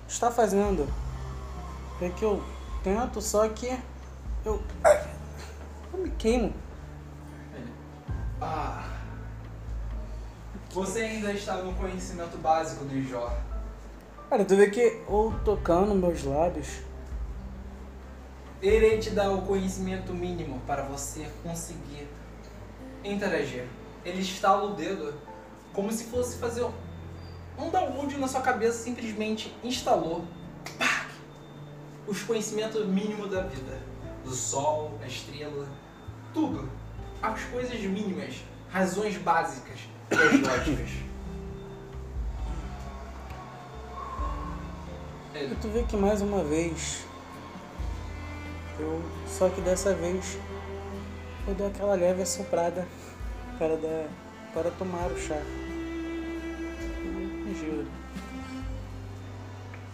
está 0.05 0.29
fazendo. 0.29 0.85
É 2.01 2.09
que 2.09 2.23
eu 2.23 2.43
tento, 2.83 3.21
só 3.21 3.47
que 3.47 3.79
eu 4.43 4.61
eu 5.93 5.99
me 5.99 6.09
queimo. 6.11 6.53
Ah. 8.41 8.83
Você 10.71 10.99
ainda 10.99 11.31
está 11.31 11.55
no 11.59 11.73
conhecimento 11.75 12.37
básico 12.39 12.83
do 12.83 13.09
Jó. 13.09 13.33
Cara, 14.29 14.43
tu 14.43 14.57
vê 14.57 14.69
que 14.69 15.01
ou 15.07 15.31
tocando 15.45 15.95
meus 15.95 16.25
lábios. 16.25 16.86
Ele 18.61 18.97
te 18.97 19.11
dá 19.11 19.31
o 19.31 19.43
conhecimento 19.43 20.13
mínimo 20.13 20.59
para 20.65 20.83
você 20.83 21.29
conseguir 21.43 22.07
interagir. 23.03 23.65
Ele 24.03 24.21
estala 24.21 24.63
o 24.63 24.75
dedo 24.75 25.13
como 25.73 25.91
se 25.91 26.05
fosse 26.05 26.37
fazer 26.37 26.65
um 27.57 27.69
download 27.69 28.17
na 28.17 28.27
sua 28.27 28.41
cabeça, 28.41 28.83
simplesmente 28.83 29.55
instalou 29.63 30.25
pá, 30.77 31.05
os 32.07 32.23
conhecimentos 32.23 32.85
mínimos 32.85 33.29
da 33.29 33.41
vida. 33.41 33.79
Do 34.23 34.33
sol, 34.33 34.99
a 35.01 35.07
estrela, 35.07 35.67
tudo. 36.33 36.69
As 37.21 37.43
coisas 37.45 37.79
mínimas, 37.79 38.43
razões 38.69 39.17
básicas 39.17 39.79
das 40.09 40.19
lógicas. 40.41 40.89
E 45.35 45.55
tu 45.61 45.69
vê 45.69 45.83
que 45.83 45.95
mais 45.95 46.21
uma 46.21 46.43
vez, 46.43 47.06
eu 48.79 49.01
só 49.27 49.49
que 49.49 49.61
dessa 49.61 49.93
vez 49.93 50.37
eu 51.47 51.55
dou 51.55 51.67
aquela 51.67 51.95
leve 51.95 52.21
assoprada 52.21 52.87
para 53.57 53.75
dar, 53.75 54.07
para 54.53 54.71
tomar 54.71 55.07
o 55.07 55.17
chá. 55.17 55.41
Juro. 57.59 57.87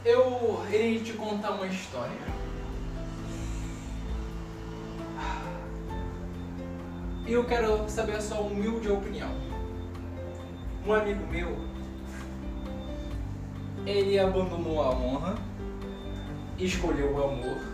Eu 0.04 0.66
irei 0.68 1.00
te 1.00 1.14
contar 1.14 1.52
uma 1.52 1.68
história. 1.68 2.18
E 7.26 7.32
eu 7.32 7.46
quero 7.46 7.88
saber 7.88 8.18
a 8.18 8.22
sua 8.22 8.40
humilde 8.42 8.90
opinião. 8.90 9.32
Um 10.86 10.92
amigo 10.92 11.26
meu, 11.28 11.56
ele 13.86 14.20
abandonou 14.20 14.82
a 14.82 14.90
honra, 14.90 15.36
escolheu 16.60 17.14
o 17.14 17.24
amor, 17.24 17.73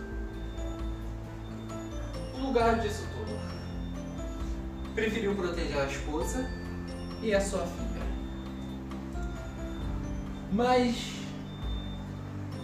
lugar 2.50 2.78
disso 2.80 3.06
tudo. 3.12 3.40
Preferiu 4.94 5.34
proteger 5.34 5.78
a 5.78 5.86
esposa 5.86 6.50
e 7.22 7.34
a 7.34 7.40
sua 7.40 7.64
filha. 7.66 8.02
Mas 10.52 11.12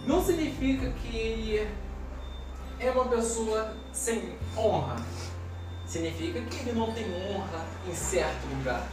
não 0.05 0.23
significa 0.23 0.89
que 0.91 1.15
ele 1.15 1.67
é 2.79 2.91
uma 2.91 3.05
pessoa 3.05 3.75
sem 3.91 4.37
honra 4.55 4.97
significa 5.87 6.41
que 6.41 6.57
ele 6.57 6.77
não 6.77 6.91
tem 6.91 7.05
honra 7.05 7.65
em 7.87 7.93
certo 7.93 8.45
lugar. 8.47 8.85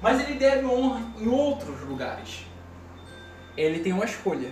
Mas 0.00 0.20
ele 0.20 0.38
deve 0.38 0.64
honra 0.64 1.02
em 1.18 1.28
outros 1.28 1.80
lugares. 1.82 2.46
ele 3.56 3.80
tem 3.80 3.92
uma 3.92 4.04
escolha. 4.04 4.50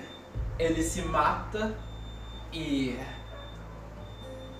Ele 0.58 0.82
se 0.82 1.02
mata 1.02 1.78
e 2.52 2.98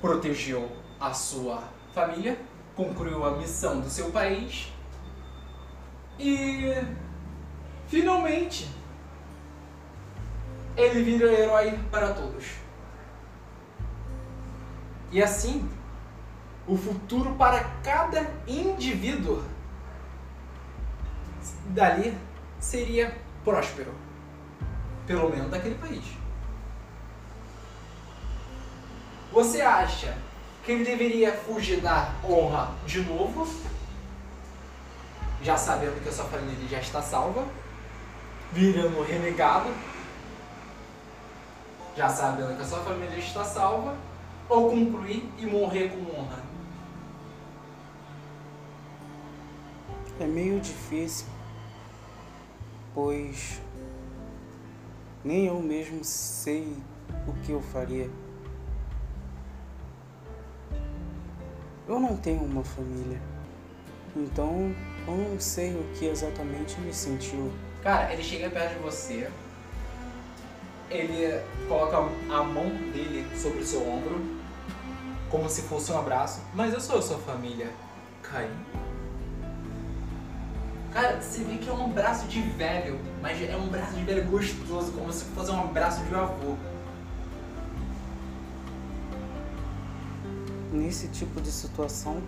protegeu 0.01 0.71
a 1.01 1.13
sua 1.13 1.63
família, 1.95 2.39
concluiu 2.75 3.25
a 3.25 3.37
missão 3.37 3.81
do 3.81 3.89
seu 3.89 4.11
país 4.11 4.73
e 6.19 6.73
finalmente 7.89 8.69
ele 10.77 11.03
vira 11.03 11.33
herói 11.33 11.79
para 11.91 12.13
todos. 12.13 12.45
E 15.11 15.23
assim, 15.23 15.69
o 16.67 16.77
futuro 16.77 17.35
para 17.35 17.65
cada 17.83 18.31
indivíduo 18.47 19.43
dali 21.69 22.17
seria 22.61 23.17
próspero. 23.43 23.93
Pelo 25.07 25.31
menos 25.31 25.51
daquele 25.51 25.77
país. 25.77 26.18
Você 29.33 29.61
acha 29.61 30.17
que 30.65 30.73
ele 30.73 30.85
deveria 30.85 31.33
fugir 31.33 31.81
da 31.81 32.13
honra 32.25 32.73
de 32.87 33.01
novo? 33.03 33.47
Já 35.43 35.57
sabendo 35.57 36.03
que 36.03 36.09
a 36.09 36.13
sua 36.13 36.25
família 36.25 36.69
já 36.69 36.81
está 36.81 37.03
salva? 37.03 37.47
Virando 38.53 39.03
renegado? 39.03 39.69
Já 41.97 42.09
sabendo 42.09 42.57
que 42.57 42.63
a 42.63 42.65
sua 42.65 42.81
família 42.81 43.19
está 43.19 43.45
salva? 43.45 43.97
Ou 44.49 44.71
concluir 44.71 45.31
e 45.39 45.47
morrer 45.47 45.91
com 45.91 46.19
honra? 46.19 46.43
É 50.21 50.27
meio 50.27 50.59
difícil, 50.59 51.27
pois 52.93 53.61
nem 55.25 55.47
eu 55.47 55.61
mesmo 55.61 56.03
sei 56.03 56.77
o 57.27 57.33
que 57.45 57.53
eu 57.53 57.61
faria. 57.61 58.11
Eu 61.89 61.99
não 61.99 62.15
tenho 62.19 62.43
uma 62.43 62.63
família, 62.63 63.19
então 64.15 64.75
eu 65.07 65.17
não 65.17 65.41
sei 65.41 65.75
o 65.75 65.83
que 65.95 66.05
exatamente 66.05 66.79
me 66.81 66.93
sentiu. 66.93 67.51
Cara, 67.83 68.13
ele 68.13 68.23
chega 68.23 68.51
perto 68.51 68.75
de 68.75 68.81
você, 68.81 69.31
ele 70.91 71.41
coloca 71.67 71.97
a 71.97 72.43
mão 72.43 72.69
dele 72.93 73.27
sobre 73.35 73.61
o 73.61 73.67
seu 73.67 73.81
ombro, 73.89 74.21
como 75.31 75.49
se 75.49 75.63
fosse 75.63 75.91
um 75.91 75.99
abraço. 75.99 76.43
Mas 76.53 76.75
eu 76.75 76.81
sou 76.81 76.99
a 76.99 77.03
sua 77.03 77.19
família, 77.21 77.71
Caim. 78.23 78.51
Cara, 80.93 81.23
você 81.23 81.43
vê 81.43 81.57
que 81.57 81.71
é 81.71 81.73
um 81.73 81.87
abraço 81.87 82.27
de 82.27 82.43
velho, 82.43 83.01
mas 83.23 83.41
é 83.43 83.57
um 83.57 83.69
braço 83.69 83.95
de 83.95 84.05
velho 84.05 84.25
gostoso, 84.25 84.93
como 84.93 85.11
se 85.11 85.25
fosse 85.27 85.51
um 85.51 85.61
abraço 85.61 86.05
de 86.05 86.15
avô. 86.15 86.55
Nesse 90.79 91.09
tipo 91.09 91.41
de 91.41 91.51
situação, 91.51 92.23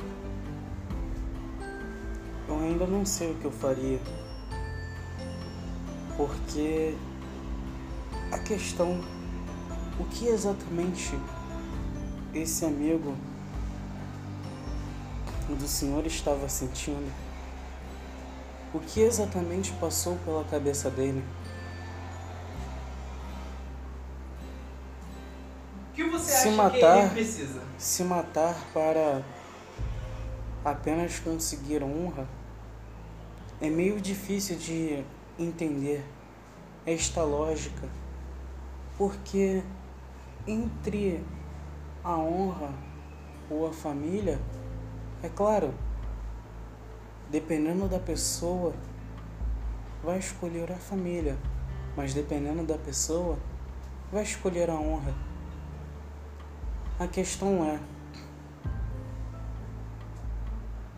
eu 2.48 2.59
ainda 2.59 2.84
não 2.84 3.07
sei 3.07 3.30
o 3.30 3.34
que 3.36 3.44
eu 3.44 3.53
faria. 3.53 4.01
Porque 6.16 6.96
a 8.32 8.38
questão, 8.40 9.01
o 10.01 10.05
que 10.07 10.26
exatamente 10.26 11.16
esse 12.34 12.64
amigo 12.64 13.14
do 15.48 15.68
senhor 15.68 16.05
estava 16.05 16.48
sentindo? 16.48 17.09
O 18.74 18.80
que 18.80 19.01
exatamente 19.01 19.70
passou 19.74 20.16
pela 20.24 20.42
cabeça 20.42 20.90
dele? 20.90 21.22
Se 26.43 26.51
matar-? 26.51 27.12
Se 27.76 28.03
matar 28.03 28.57
para 28.72 29.22
apenas 30.64 31.18
conseguir 31.18 31.82
honra 31.82 32.26
é 33.61 33.68
meio 33.68 34.01
difícil 34.01 34.57
de 34.57 35.05
entender 35.38 36.03
esta 36.86 37.22
lógica, 37.22 37.86
porque 38.97 39.62
entre 40.47 41.22
a 42.03 42.16
honra 42.16 42.72
ou 43.51 43.66
a 43.66 43.72
família, 43.72 44.38
é 45.22 45.28
claro, 45.28 45.74
dependendo 47.30 47.86
da 47.86 47.99
pessoa, 47.99 48.72
vai 50.03 50.18
escolher 50.18 50.72
a 50.72 50.76
família, 50.76 51.36
mas 51.95 52.14
dependendo 52.14 52.64
da 52.64 52.78
pessoa, 52.78 53.38
vai 54.11 54.22
escolher 54.22 54.70
a 54.70 54.74
honra. 54.74 55.30
A 57.01 57.09
questão 57.09 57.64
é: 57.64 57.80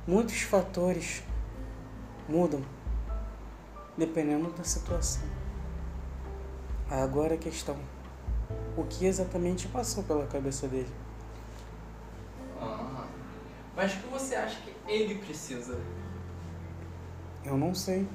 muitos 0.04 0.42
fatores 0.42 1.22
mudam 2.28 2.60
dependendo 3.96 4.50
da 4.50 4.64
situação. 4.64 5.22
Agora 6.90 7.34
a 7.34 7.38
questão: 7.38 7.76
o 8.76 8.82
que 8.82 9.06
exatamente 9.06 9.68
passou 9.68 10.02
pela 10.02 10.26
cabeça 10.26 10.66
dele? 10.66 10.92
Ah, 12.60 13.06
mas 13.76 13.94
o 13.94 13.98
que 13.98 14.08
você 14.08 14.34
acha 14.34 14.60
que 14.60 14.74
ele 14.90 15.20
precisa? 15.20 15.78
Eu 17.44 17.56
não 17.56 17.72
sei. 17.76 18.08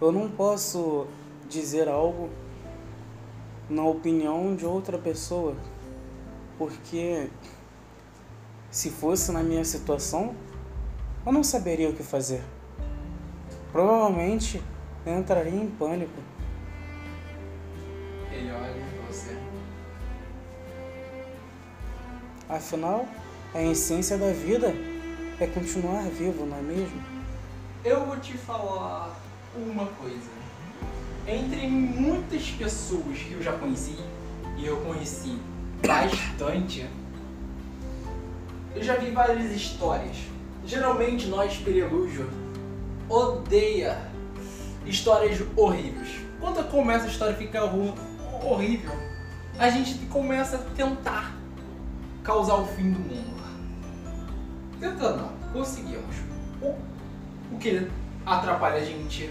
Eu 0.00 0.10
não 0.10 0.30
posso 0.30 1.06
dizer 1.46 1.88
algo 1.88 2.30
na 3.68 3.84
opinião 3.84 4.54
de 4.54 4.66
outra 4.66 4.98
pessoa, 4.98 5.56
porque 6.58 7.28
se 8.70 8.90
fosse 8.90 9.32
na 9.32 9.42
minha 9.42 9.64
situação, 9.64 10.34
eu 11.24 11.32
não 11.32 11.42
saberia 11.42 11.88
o 11.88 11.94
que 11.94 12.02
fazer. 12.02 12.42
Provavelmente 13.72 14.62
eu 15.06 15.18
entraria 15.18 15.54
em 15.54 15.68
pânico. 15.68 16.20
Ele 18.30 18.50
olha 18.50 18.74
você. 19.08 19.36
Afinal, 22.48 23.06
a 23.54 23.62
essência 23.62 24.18
da 24.18 24.32
vida 24.32 24.74
é 25.40 25.46
continuar 25.46 26.02
vivo, 26.10 26.44
não 26.44 26.58
é 26.58 26.62
mesmo? 26.62 27.02
Eu 27.84 28.04
vou 28.06 28.18
te 28.18 28.36
falar 28.36 29.14
uma 29.56 29.86
coisa. 29.86 30.33
Entre 31.26 31.66
muitas 31.66 32.50
pessoas 32.50 33.18
que 33.18 33.32
eu 33.32 33.42
já 33.42 33.52
conheci, 33.52 33.96
e 34.58 34.66
eu 34.66 34.76
conheci 34.78 35.38
bastante, 35.86 36.86
eu 38.74 38.82
já 38.82 38.96
vi 38.96 39.10
várias 39.10 39.50
histórias. 39.50 40.16
Geralmente 40.66 41.26
nós, 41.28 41.56
Perelúgio, 41.56 42.28
odeia 43.08 44.10
histórias 44.84 45.42
horríveis. 45.56 46.20
Quando 46.40 46.68
começa 46.70 47.06
a 47.06 47.08
história 47.08 47.34
ficar 47.34 47.64
horrível, 48.42 48.92
a 49.58 49.70
gente 49.70 49.94
começa 50.06 50.56
a 50.56 50.76
tentar 50.76 51.34
causar 52.22 52.56
o 52.56 52.66
fim 52.66 52.92
do 52.92 52.98
mundo. 52.98 53.34
Tentando, 54.78 55.22
não, 55.22 55.32
conseguimos. 55.52 56.16
O 56.60 57.58
que 57.58 57.88
atrapalha 58.26 58.76
a 58.76 58.84
gente 58.84 59.30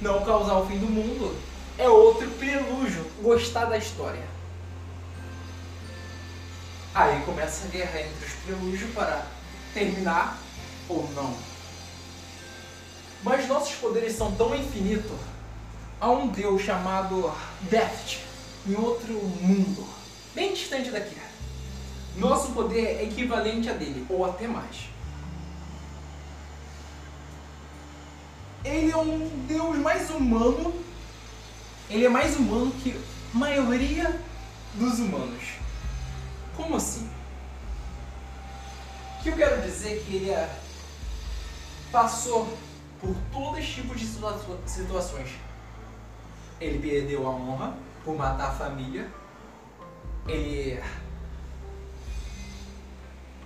não 0.00 0.24
causar 0.24 0.58
o 0.58 0.66
fim 0.66 0.78
do 0.78 0.86
mundo 0.86 1.36
é 1.76 1.88
outro 1.88 2.28
prelúdio, 2.32 3.04
gostar 3.22 3.66
da 3.66 3.78
história. 3.78 4.22
Aí 6.94 7.22
começa 7.24 7.66
a 7.66 7.70
guerra 7.70 8.00
entre 8.00 8.26
os 8.26 8.32
prelúdios 8.44 8.92
para 8.92 9.26
terminar 9.72 10.38
ou 10.88 11.08
não. 11.14 11.34
Mas 13.22 13.46
nossos 13.46 13.74
poderes 13.76 14.14
são 14.14 14.32
tão 14.32 14.54
infinitos. 14.54 15.18
Há 16.00 16.10
um 16.10 16.28
deus 16.28 16.62
chamado 16.62 17.32
Death 17.62 18.18
em 18.66 18.74
outro 18.76 19.14
mundo, 19.14 19.86
bem 20.34 20.54
distante 20.54 20.90
daqui. 20.90 21.16
Nosso 22.16 22.50
poder 22.52 22.84
é 22.84 23.04
equivalente 23.04 23.70
a 23.70 23.72
dele, 23.72 24.04
ou 24.08 24.24
até 24.24 24.48
mais. 24.48 24.88
Ele 28.68 28.90
é 28.90 28.96
um 28.96 29.28
deus 29.46 29.76
mais 29.78 30.10
humano. 30.10 30.74
Ele 31.88 32.04
é 32.04 32.08
mais 32.08 32.36
humano 32.36 32.70
que 32.82 32.92
a 33.34 33.38
maioria 33.38 34.20
dos 34.74 34.98
humanos. 34.98 35.42
Como 36.54 36.76
assim? 36.76 37.08
O 39.18 39.22
que 39.22 39.30
eu 39.30 39.36
quero 39.36 39.62
dizer 39.62 39.96
é 39.96 40.00
que 40.04 40.16
ele 40.16 40.30
é- 40.30 40.58
passou 41.90 42.56
por 43.00 43.14
todos 43.32 43.60
os 43.60 43.66
tipos 43.74 43.98
de 43.98 44.06
situa- 44.06 44.38
situações. 44.66 45.30
Ele 46.60 46.78
perdeu 46.78 47.26
a 47.26 47.30
honra 47.30 47.74
por 48.04 48.16
matar 48.16 48.48
a 48.50 48.52
família. 48.54 49.10
Ele 50.26 50.78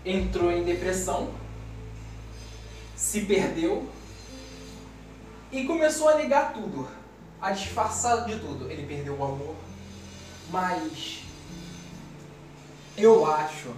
entrou 0.04 0.50
em 0.50 0.64
depressão, 0.64 1.32
se 2.96 3.20
perdeu, 3.20 3.88
E 5.52 5.66
começou 5.66 6.08
a 6.08 6.16
negar 6.16 6.54
tudo, 6.54 6.88
a 7.38 7.50
disfarçar 7.50 8.24
de 8.24 8.38
tudo. 8.38 8.70
Ele 8.70 8.86
perdeu 8.86 9.14
o 9.18 9.22
amor, 9.22 9.54
mas 10.50 11.24
eu 12.96 13.30
acho, 13.30 13.74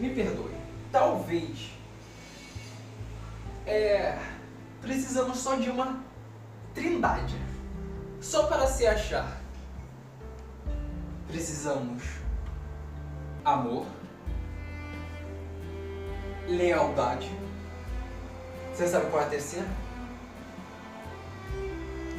me 0.00 0.12
perdoe, 0.12 0.54
talvez 0.90 1.70
é, 3.64 4.18
precisamos 4.82 5.38
só 5.38 5.54
de 5.54 5.70
uma 5.70 6.02
trindade, 6.74 7.36
só 8.20 8.48
para 8.48 8.66
se 8.66 8.88
achar. 8.88 9.40
Precisamos 11.28 12.02
amor, 13.44 13.86
lealdade. 16.48 17.30
Você 18.74 18.88
sabe 18.88 19.08
qual 19.10 19.22
é 19.22 19.26
a 19.26 19.28
terceira? 19.28 19.89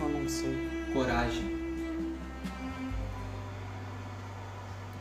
Eu 0.02 0.10
não 0.10 0.28
sei. 0.28 0.70
Coragem. 0.94 1.62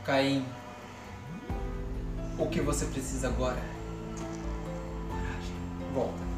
Caim, 0.05 0.45
o 2.39 2.47
que 2.47 2.61
você 2.61 2.85
precisa 2.87 3.29
agora? 3.29 3.61
Coragem. 5.09 5.57
Volta. 5.95 6.31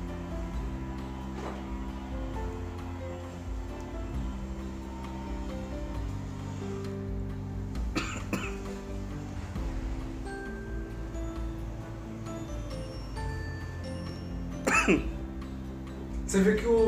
Você 16.26 16.40
viu 16.40 16.56
que 16.56 16.66
o 16.66 16.81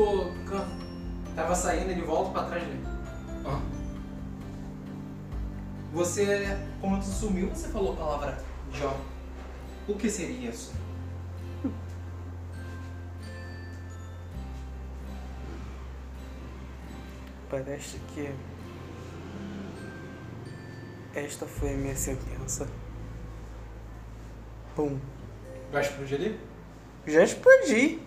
Você, 6.15 6.57
quando 6.79 7.01
tu 7.01 7.09
sumiu, 7.09 7.49
você 7.49 7.67
falou 7.67 7.91
a 7.91 7.95
palavra 7.97 8.41
Jó. 8.71 8.97
O 9.85 9.95
que 9.95 10.09
seria 10.09 10.49
isso? 10.49 10.73
Parece 17.49 17.99
que 18.13 18.33
esta 21.13 21.45
foi 21.45 21.73
a 21.73 21.77
minha 21.77 21.97
sentença. 21.97 22.65
Pum. 24.73 24.97
Vai 25.69 25.81
explodir 25.81 26.17
ali? 26.17 26.39
Já 27.05 27.25
explodi. 27.25 27.99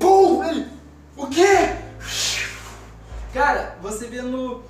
Pum, 0.00 0.42
ele, 0.44 0.77
o 1.18 1.26
quê? 1.26 1.76
Cara, 3.34 3.76
você 3.82 4.06
vendo 4.06 4.62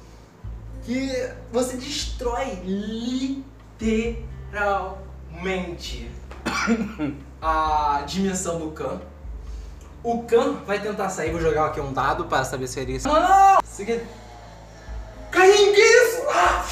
que 0.83 1.31
você 1.53 1.77
destrói 1.77 2.59
literalmente 3.81 6.11
a 7.41 8.03
dimensão 8.07 8.59
do 8.59 8.73
Khan. 8.73 9.01
O 10.03 10.25
Khan 10.25 10.55
vai 10.67 10.81
tentar 10.81 11.09
sair, 11.11 11.31
vou 11.31 11.41
jogar 11.41 11.67
aqui 11.67 11.81
um 11.81 11.93
dado 11.93 12.25
para 12.25 12.45
saber 12.45 12.67
se 12.67 12.75
seria 12.75 12.97
isso. 12.97 13.07
Não! 13.07 13.61
Seguinte. 13.65 14.05
Caim, 15.31 15.73
que 15.73 15.81
isso? 15.81 16.23
Ah, 16.31 16.65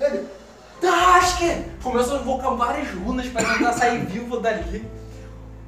ele, 0.00 0.28
Tasque! 0.80 1.64
Começou 1.82 2.18
a 2.18 2.20
invocar 2.20 2.54
várias 2.56 2.90
runas 2.90 3.26
para 3.28 3.54
tentar 3.54 3.72
sair 3.72 4.04
vivo 4.04 4.38
dali. 4.40 4.86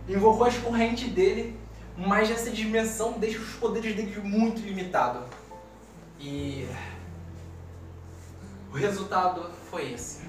Invocou 0.08 0.46
as 0.46 0.58
correntes 0.58 1.08
dele, 1.12 1.56
mas 1.96 2.30
essa 2.30 2.50
dimensão 2.50 3.12
deixa 3.18 3.38
os 3.38 3.54
poderes 3.54 3.94
dele 3.94 4.20
muito 4.20 4.60
limitados. 4.60 5.22
E 6.18 6.68
o 8.72 8.76
resultado 8.76 9.50
foi 9.70 9.92
esse. 9.92 10.22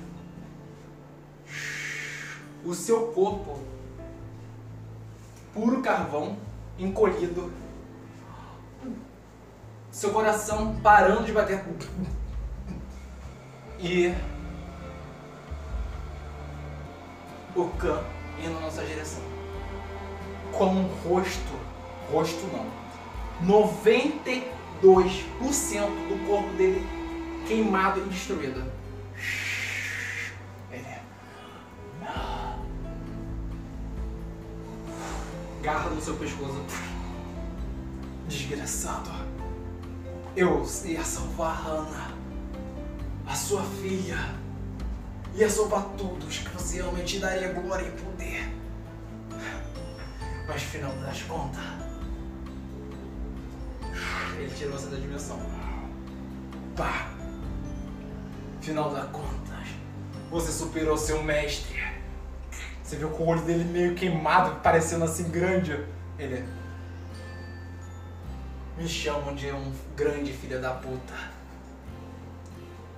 O 2.64 2.74
seu 2.74 3.08
corpo, 3.08 3.60
puro 5.54 5.82
carvão, 5.82 6.38
encolhido, 6.78 7.52
seu 9.92 10.12
coração 10.12 10.76
parando 10.82 11.24
de 11.24 11.32
bater. 11.32 11.64
E 13.80 14.14
o 17.56 17.68
Khan 17.78 18.04
indo 18.44 18.54
na 18.56 18.62
nossa 18.62 18.84
direção. 18.84 19.35
Com 20.58 20.68
um 20.68 20.88
rosto, 21.04 21.60
rosto 22.12 22.48
não, 22.48 22.66
92% 23.46 24.44
do 26.08 26.28
corpo 26.28 26.50
dele 26.54 26.88
queimado 27.46 28.00
e 28.00 28.04
destruído. 28.10 28.64
Ele. 30.72 30.86
Garra 35.62 35.90
no 35.90 36.02
seu 36.02 36.16
pescoço. 36.16 36.64
Desgraçado. 38.28 39.12
Eu 40.36 40.66
ia 40.86 41.04
salvar 41.04 41.52
a 41.52 41.54
Hannah, 41.54 42.12
a 43.28 43.36
sua 43.36 43.64
filha. 43.64 44.18
Ia 45.36 45.50
salvar 45.50 45.84
todos 45.98 46.40
que 46.40 46.50
você 46.50 46.80
ama 46.80 47.00
e 47.00 47.04
te 47.04 47.20
daria 47.20 47.52
glória 47.52 47.88
e 47.88 47.92
poder. 47.92 48.55
Mas 50.48 50.62
final 50.62 50.92
das 50.98 51.22
contas, 51.24 51.64
ele 54.38 54.54
tirou 54.56 54.74
você 54.74 54.88
da 54.88 54.98
dimensão. 54.98 55.40
Pá! 56.76 57.10
Final 58.62 58.92
das 58.92 59.10
contas, 59.10 59.68
você 60.30 60.52
superou 60.52 60.98
seu 60.98 61.24
mestre. 61.24 61.84
Você 62.84 62.98
viu 62.98 63.10
com 63.10 63.24
o 63.24 63.28
olho 63.28 63.42
dele 63.42 63.64
meio 63.64 63.96
queimado, 63.96 64.60
parecendo 64.62 65.06
assim 65.06 65.30
grande. 65.30 65.84
Ele. 66.20 66.48
Me 68.78 68.88
chamam 68.88 69.34
de 69.34 69.52
um 69.52 69.74
grande 69.96 70.32
filho 70.32 70.62
da 70.62 70.72
puta. 70.74 71.14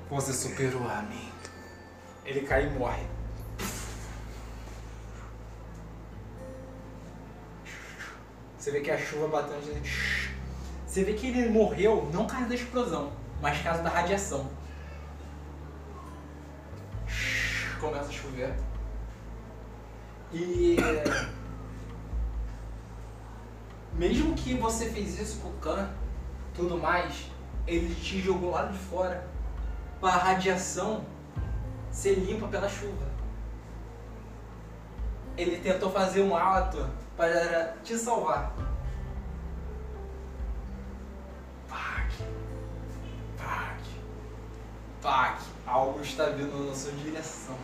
Você 0.10 0.34
superou 0.34 0.90
a 0.90 1.02
mim. 1.04 1.30
Ele 2.26 2.42
cai 2.42 2.68
e 2.68 2.70
morre. 2.72 3.06
Você 8.68 8.72
vê 8.74 8.82
que 8.82 8.92
a 8.92 8.98
chuva 8.98 9.30
batendo. 9.30 9.82
Você 10.86 11.06
vê 11.06 11.14
que 11.14 11.28
ele 11.28 11.50
morreu 11.50 12.10
não 12.12 12.26
por 12.26 12.34
causa 12.34 12.50
da 12.50 12.56
explosão, 12.56 13.14
mas 13.42 13.56
por 13.60 13.64
causa 13.64 13.82
da 13.82 13.90
radiação. 13.90 14.52
Começa 17.80 18.10
a 18.10 18.12
chover. 18.12 18.54
E. 20.34 20.76
Mesmo 23.94 24.36
que 24.36 24.56
você 24.56 24.90
fez 24.90 25.18
isso 25.18 25.40
com 25.40 25.48
o 25.48 25.58
Khan, 25.62 25.90
tudo 26.54 26.78
mais, 26.78 27.32
ele 27.66 27.96
te 27.96 28.20
jogou 28.20 28.52
lá 28.52 28.66
de 28.66 28.78
fora 28.78 29.26
para 30.02 30.10
a 30.10 30.18
radiação 30.18 31.06
ser 31.90 32.16
limpa 32.16 32.50
pela 32.50 32.68
chuva. 32.68 33.08
Ele 35.38 35.56
tentou 35.62 35.90
fazer 35.90 36.22
um 36.22 36.36
ato 36.36 36.86
para 37.18 37.76
te 37.84 37.98
salvar. 37.98 38.54
Pac. 41.68 42.12
Pac. 43.36 43.82
Pac. 45.02 45.42
Algo 45.66 46.00
está 46.02 46.26
vindo 46.30 46.70
na 46.70 46.76
sua 46.76 46.92
direção. 46.92 47.58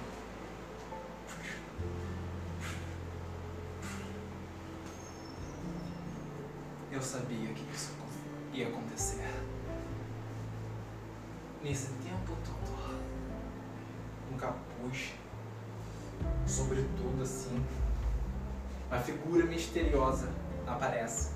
Eu 6.91 7.01
sabia 7.01 7.53
que 7.53 7.73
isso 7.73 7.91
ia 8.51 8.67
acontecer. 8.67 9.31
Nesse 11.63 11.87
tempo 11.93 12.35
todo, 12.43 12.99
um 14.31 14.37
capuz, 14.37 15.13
sobretudo 16.45 17.23
assim, 17.23 17.65
uma 18.93 19.01
figura 19.01 19.43
misteriosa 19.45 20.29
aparece. 20.67 21.31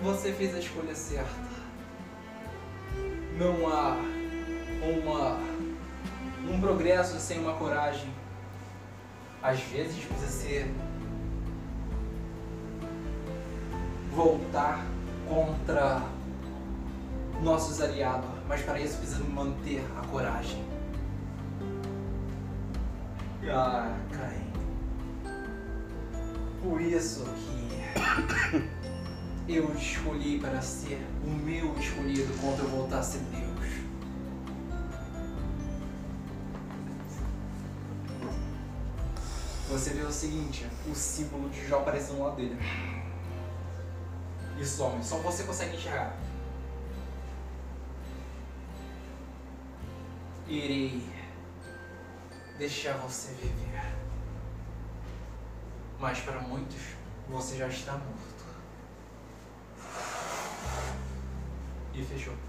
Você 0.00 0.32
fez 0.32 0.54
a 0.54 0.60
escolha 0.60 0.94
certa. 0.94 1.48
Não 3.36 3.66
há 3.68 3.96
uma 4.80 5.40
um 6.48 6.60
progresso 6.60 7.18
sem 7.18 7.40
uma 7.40 7.54
coragem. 7.54 8.08
Às 9.42 9.60
vezes 9.60 10.04
você 10.04 10.72
voltar 14.12 14.86
contra 15.28 16.00
nossos 17.42 17.80
aliados 17.80 18.38
mas 18.48 18.62
para 18.62 18.80
isso 18.80 18.96
precisa 18.98 19.22
manter 19.24 19.84
a 20.00 20.06
coragem. 20.06 20.77
Ah, 23.46 23.96
Caim. 24.10 24.52
Por 26.62 26.80
isso 26.80 27.24
que 27.24 28.68
eu 29.48 29.74
escolhi 29.74 30.38
para 30.38 30.60
ser 30.60 31.00
o 31.24 31.30
meu 31.30 31.74
escolhido 31.78 32.32
quando 32.40 32.58
eu 32.60 32.68
voltasse 32.68 33.18
Deus. 33.18 33.48
Você 39.70 39.90
vê 39.90 40.02
o 40.02 40.10
seguinte, 40.10 40.66
o 40.90 40.94
símbolo 40.94 41.48
de 41.50 41.66
Jó 41.66 41.78
aparecendo 41.78 42.18
no 42.18 42.24
lado 42.24 42.36
dele. 42.36 42.58
E 44.58 44.64
some, 44.64 45.02
só 45.04 45.18
você 45.18 45.44
consegue 45.44 45.76
enxergar. 45.76 46.16
Irei 50.48 51.17
deixar 52.58 52.94
você 52.98 53.32
viver. 53.34 53.94
Mas 55.98 56.18
para 56.20 56.40
muitos, 56.40 56.82
você 57.28 57.56
já 57.56 57.68
está 57.68 57.92
morto. 57.92 58.44
E 61.94 62.02
fechou. 62.04 62.47